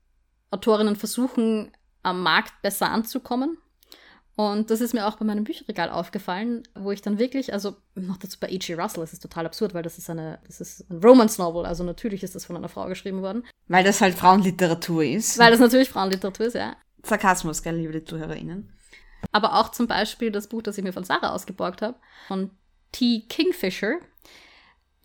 [0.51, 1.73] Autorinnen versuchen,
[2.03, 3.57] am Markt besser anzukommen
[4.37, 8.19] und das ist mir auch bei meinem Bücherregal aufgefallen, wo ich dann wirklich, also noch
[8.19, 8.75] dazu bei E.G.
[8.75, 12.23] Russell, das ist total absurd, weil das ist eine, das ist ein Romance-Novel, also natürlich
[12.23, 13.45] ist das von einer Frau geschrieben worden.
[13.69, 15.39] Weil das halt Frauenliteratur ist.
[15.39, 16.77] Weil das natürlich Frauenliteratur ist, ja.
[17.03, 18.71] Sarkasmus, gell, liebe ZuhörerInnen.
[19.33, 22.51] Aber auch zum Beispiel das Buch, das ich mir von Sarah ausgeborgt habe, von
[22.93, 23.25] T.
[23.29, 24.01] Kingfisher.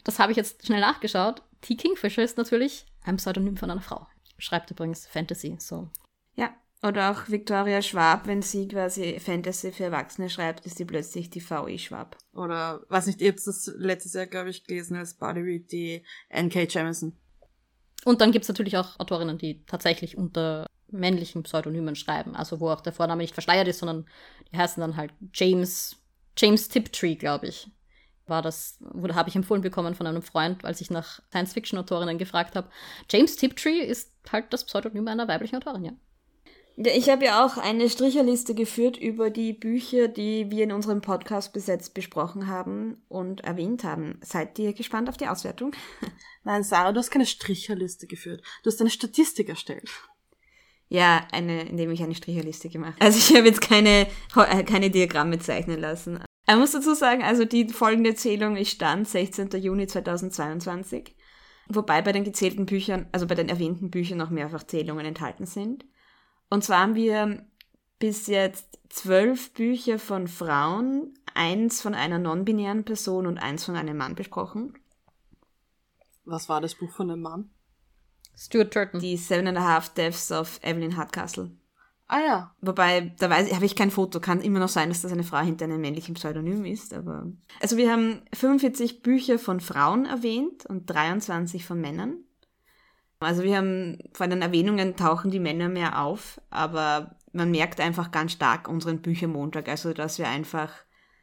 [0.04, 1.42] Das habe ich jetzt schnell nachgeschaut.
[1.62, 1.76] T.
[1.76, 4.08] Kingfisher ist natürlich ein Pseudonym von einer Frau.
[4.38, 5.90] Schreibt übrigens Fantasy, so
[6.84, 11.42] oder auch Victoria Schwab, wenn sie quasi Fantasy für Erwachsene schreibt, ist sie plötzlich die
[11.42, 11.78] V.E.
[11.78, 12.18] Schwab.
[12.34, 16.04] Oder, was nicht, ihr habt das letztes Jahr, glaube ich, gelesen als Body Read, die
[16.30, 16.68] N.K.
[16.68, 17.16] Jamison.
[18.04, 22.36] Und dann gibt's natürlich auch Autorinnen, die tatsächlich unter männlichen Pseudonymen schreiben.
[22.36, 24.06] Also wo auch der Vorname nicht verschleiert ist, sondern
[24.52, 25.98] die heißen dann halt James,
[26.36, 27.70] James Tiptree, glaube ich.
[28.26, 32.56] War das, oder habe ich empfohlen bekommen von einem Freund, als ich nach Science-Fiction-Autorinnen gefragt
[32.56, 32.70] habe.
[33.10, 35.92] James Tiptree ist halt das Pseudonym einer weiblichen Autorin, ja.
[36.78, 41.53] Ich habe ja auch eine Stricherliste geführt über die Bücher, die wir in unserem Podcast
[41.53, 44.19] bis jetzt besprochen haben und erwähnt haben.
[44.24, 45.74] Seid ihr gespannt auf die Auswertung?
[46.43, 48.41] Nein, Sarah, du hast keine Stricherliste geführt.
[48.63, 49.91] Du hast eine Statistik erstellt.
[50.88, 53.05] Ja, eine, indem ich eine Stricherliste gemacht habe.
[53.05, 56.24] Also ich habe jetzt keine, äh, keine Diagramme zeichnen lassen.
[56.49, 59.49] Ich muss dazu sagen, also die folgende Zählung ist Stand 16.
[59.51, 61.15] Juni 2022.
[61.69, 65.86] Wobei bei den gezählten Büchern, also bei den erwähnten Büchern noch mehrfach Zählungen enthalten sind.
[66.52, 67.45] Und zwar haben wir
[67.97, 73.95] bis jetzt zwölf Bücher von Frauen, eins von einer non-binären Person und eins von einem
[73.95, 74.74] Mann besprochen.
[76.26, 77.49] Was war das Buch von einem Mann?
[78.36, 78.99] Stuart Turton.
[78.99, 81.52] Die Seven and a Half Deaths of Evelyn Hardcastle.
[82.08, 82.56] Ah ja.
[82.60, 84.20] Wobei, da weiß ich, habe ich kein Foto.
[84.20, 87.32] Kann immer noch sein, dass das eine Frau hinter einem männlichen Pseudonym ist, aber.
[87.62, 92.26] Also wir haben 45 Bücher von Frauen erwähnt und 23 von Männern.
[93.22, 98.11] Also wir haben, vor den Erwähnungen tauchen die Männer mehr auf, aber man merkt einfach
[98.11, 100.74] ganz stark unseren Büchermontag, also dass wir einfach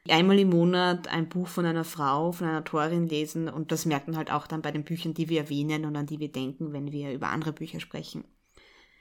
[0.09, 4.07] einmal im Monat ein Buch von einer Frau, von einer Autorin lesen und das merkt
[4.07, 6.73] man halt auch dann bei den Büchern, die wir erwähnen und an die wir denken,
[6.73, 8.25] wenn wir über andere Bücher sprechen.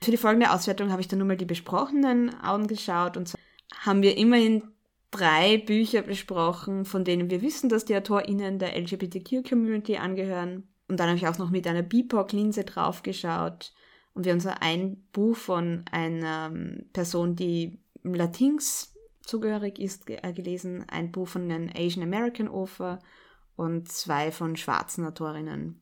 [0.03, 3.39] Für die folgende Auswertung habe ich dann nur mal die besprochenen angeschaut und zwar
[3.85, 4.63] haben wir immerhin
[5.11, 10.67] drei Bücher besprochen, von denen wir wissen, dass die AutorInnen der LGBTQ-Community angehören.
[10.88, 13.73] Und dann habe ich auch noch mit einer BIPOC-Linse draufgeschaut.
[14.13, 20.33] Und wir haben so ein Buch von einer ähm, Person, die Latinx zugehörig ist, äh,
[20.33, 20.85] gelesen.
[20.89, 22.99] Ein Buch von einem Asian American Author
[23.55, 25.81] und zwei von schwarzen Autorinnen.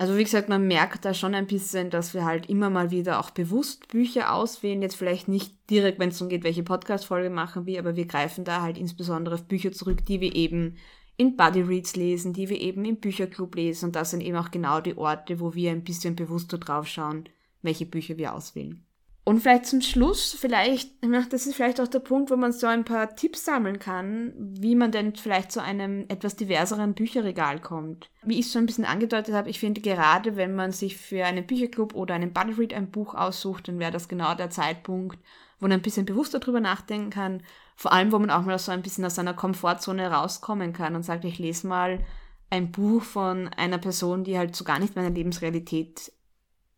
[0.00, 3.18] Also wie gesagt, man merkt da schon ein bisschen, dass wir halt immer mal wieder
[3.18, 4.80] auch bewusst Bücher auswählen.
[4.80, 8.44] Jetzt vielleicht nicht direkt, wenn es darum geht, welche Podcast-Folge machen wir, aber wir greifen
[8.44, 10.76] da halt insbesondere auf Bücher zurück, die wir eben
[11.18, 13.86] in Buddy Reads lesen, die wir eben im Bücherclub lesen.
[13.86, 17.28] Und das sind eben auch genau die Orte, wo wir ein bisschen bewusster drauf schauen,
[17.60, 18.84] welche Bücher wir auswählen.
[19.24, 20.90] Und vielleicht zum Schluss, vielleicht,
[21.30, 24.74] das ist vielleicht auch der Punkt, wo man so ein paar Tipps sammeln kann, wie
[24.74, 28.08] man denn vielleicht zu einem etwas diverseren Bücherregal kommt.
[28.22, 31.46] Wie ich schon ein bisschen angedeutet habe, ich finde gerade, wenn man sich für einen
[31.46, 35.18] Bücherclub oder einen Buddy Read ein Buch aussucht, dann wäre das genau der Zeitpunkt,
[35.58, 37.42] wo man ein bisschen bewusster drüber nachdenken kann,
[37.78, 41.04] vor allem, wo man auch mal so ein bisschen aus seiner Komfortzone rauskommen kann und
[41.04, 42.04] sagt, ich lese mal
[42.50, 46.10] ein Buch von einer Person, die halt so gar nicht meine Lebensrealität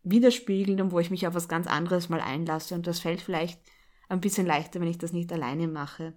[0.03, 2.75] widerspiegelt und wo ich mich auf was ganz anderes mal einlasse.
[2.75, 3.59] Und das fällt vielleicht
[4.11, 6.13] ein bisschen leichter, wenn ich das nicht alleine mache.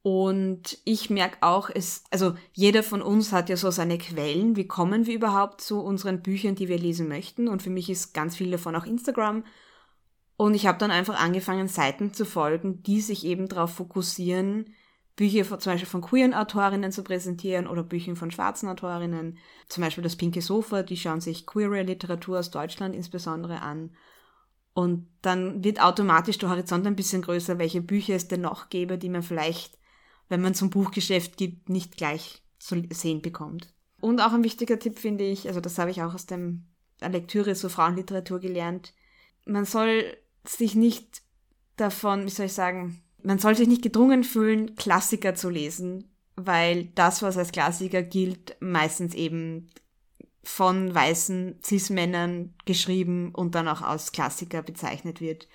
[0.00, 4.56] Und ich merke auch, es, also jeder von uns hat ja so seine Quellen.
[4.56, 7.48] Wie kommen wir überhaupt zu unseren Büchern, die wir lesen möchten?
[7.48, 9.44] Und für mich ist ganz viel davon auch Instagram.
[10.36, 14.74] Und ich habe dann einfach angefangen, Seiten zu folgen, die sich eben darauf fokussieren,
[15.14, 19.38] Bücher von, zum Beispiel von queeren Autorinnen zu präsentieren oder Bücher von schwarzen Autorinnen.
[19.68, 23.90] Zum Beispiel das Pinke Sofa, die schauen sich queere Literatur aus Deutschland insbesondere an.
[24.74, 28.96] Und dann wird automatisch der Horizont ein bisschen größer, welche Bücher es denn noch gäbe,
[28.96, 29.78] die man vielleicht,
[30.30, 33.74] wenn man zum Buchgeschäft gibt, nicht gleich zu sehen bekommt.
[34.00, 36.68] Und auch ein wichtiger Tipp finde ich, also das habe ich auch aus dem,
[37.00, 38.94] der Lektüre zur Frauenliteratur gelernt,
[39.44, 41.22] man soll sich nicht
[41.76, 46.86] davon, wie soll ich sagen, man soll sich nicht gedrungen fühlen, Klassiker zu lesen, weil
[46.94, 49.70] das, was als Klassiker gilt, meistens eben
[50.42, 55.48] von weißen Cis-Männern geschrieben und dann auch als Klassiker bezeichnet wird.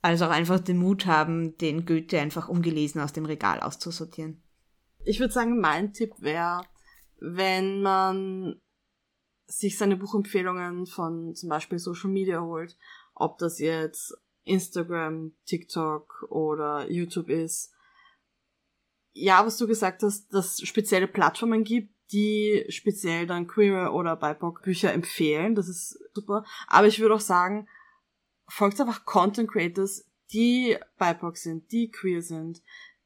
[0.00, 4.42] Also auch einfach den Mut haben, den Goethe einfach ungelesen aus dem Regal auszusortieren.
[5.04, 6.64] Ich würde sagen, mein Tipp wäre,
[7.20, 8.60] wenn man
[9.46, 12.76] sich seine Buchempfehlungen von zum Beispiel Social Media holt,
[13.22, 14.14] ob das jetzt
[14.44, 17.72] Instagram, TikTok oder YouTube ist.
[19.12, 24.62] Ja, was du gesagt hast, dass spezielle Plattformen gibt, die speziell dann Queer oder BIPOC
[24.62, 25.54] Bücher empfehlen.
[25.54, 26.44] Das ist super.
[26.66, 27.68] Aber ich würde auch sagen,
[28.48, 32.62] folgt einfach Content Creators, die BIPOC sind, die queer sind,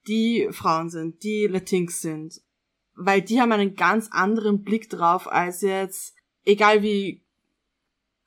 [0.07, 2.41] die Frauen sind, die Latinx sind.
[2.95, 6.15] Weil die haben einen ganz anderen Blick drauf als jetzt,
[6.45, 7.26] egal wie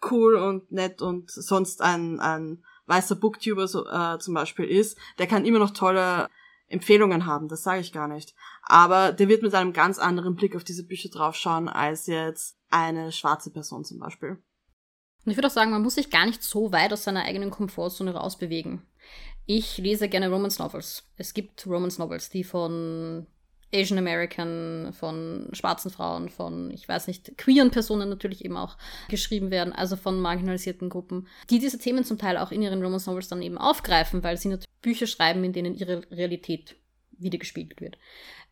[0.10, 5.28] cool und nett und sonst ein, ein weißer Booktuber so, äh, zum Beispiel ist, der
[5.28, 6.30] kann immer noch tolle
[6.68, 8.36] Empfehlungen haben, das sage ich gar nicht.
[8.64, 13.12] Aber der wird mit einem ganz anderen Blick auf diese Bücher draufschauen, als jetzt eine
[13.12, 14.38] schwarze Person zum Beispiel.
[15.26, 17.52] Und ich würde auch sagen, man muss sich gar nicht so weit aus seiner eigenen
[17.52, 18.84] Komfortzone rausbewegen.
[19.46, 21.04] Ich lese gerne Romance Novels.
[21.18, 23.26] Es gibt Romance Novels, die von
[23.74, 28.78] Asian American, von schwarzen Frauen, von, ich weiß nicht, queeren Personen natürlich eben auch
[29.10, 33.08] geschrieben werden, also von marginalisierten Gruppen, die diese Themen zum Teil auch in ihren Romance
[33.08, 36.76] Novels dann eben aufgreifen, weil sie natürlich Bücher schreiben, in denen ihre Realität
[37.12, 37.98] wiedergespiegelt wird.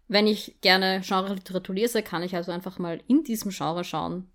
[0.07, 4.27] Wenn ich gerne Genre-Literatur lese, kann ich also einfach mal in diesem Genre schauen,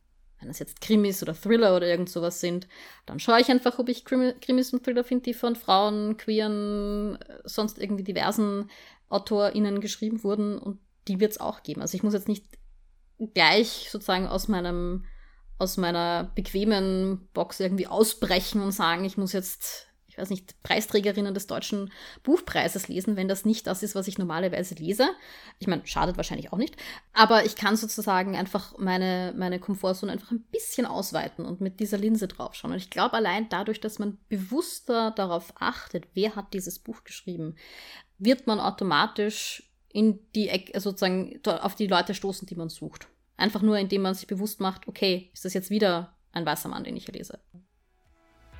[0.42, 2.68] wenn es jetzt Krimis oder Thriller oder irgend sowas sind,
[3.06, 7.78] dann schaue ich einfach, ob ich Krimis und Thriller finde, die von Frauen, queeren, sonst
[7.78, 8.68] irgendwie diversen
[9.08, 11.80] AutorInnen geschrieben wurden und die wird es auch geben.
[11.80, 12.46] Also ich muss jetzt nicht
[13.34, 15.04] gleich sozusagen aus meinem,
[15.58, 19.91] aus meiner bequemen Box irgendwie ausbrechen und sagen, ich muss jetzt
[20.22, 21.92] weiß nicht, Preisträgerinnen des deutschen
[22.22, 25.10] Buchpreises lesen, wenn das nicht das ist, was ich normalerweise lese.
[25.58, 26.76] Ich meine, schadet wahrscheinlich auch nicht.
[27.12, 31.98] Aber ich kann sozusagen einfach meine, meine Komfortzone einfach ein bisschen ausweiten und mit dieser
[31.98, 32.72] Linse draufschauen.
[32.72, 37.56] Und ich glaube, allein dadurch, dass man bewusster darauf achtet, wer hat dieses Buch geschrieben,
[38.18, 43.08] wird man automatisch in die Ecke, sozusagen auf die Leute stoßen, die man sucht.
[43.36, 46.84] Einfach nur, indem man sich bewusst macht, okay, ist das jetzt wieder ein weißer Mann,
[46.84, 47.38] den ich hier lese.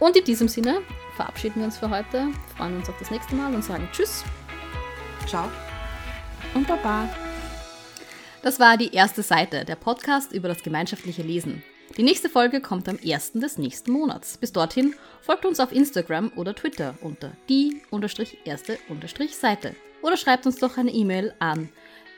[0.02, 0.82] Und in diesem Sinne
[1.14, 2.26] verabschieden wir uns für heute,
[2.56, 4.24] freuen uns auf das nächste Mal und sagen Tschüss.
[5.28, 5.48] Ciao.
[6.54, 7.08] Und Baba.
[8.42, 11.62] Das war die erste Seite, der Podcast über das gemeinschaftliche Lesen.
[11.96, 13.34] Die nächste Folge kommt am 1.
[13.34, 14.38] des nächsten Monats.
[14.38, 20.90] Bis dorthin folgt uns auf Instagram oder Twitter unter die-erste-seite oder schreibt uns doch eine
[20.90, 21.68] E-Mail an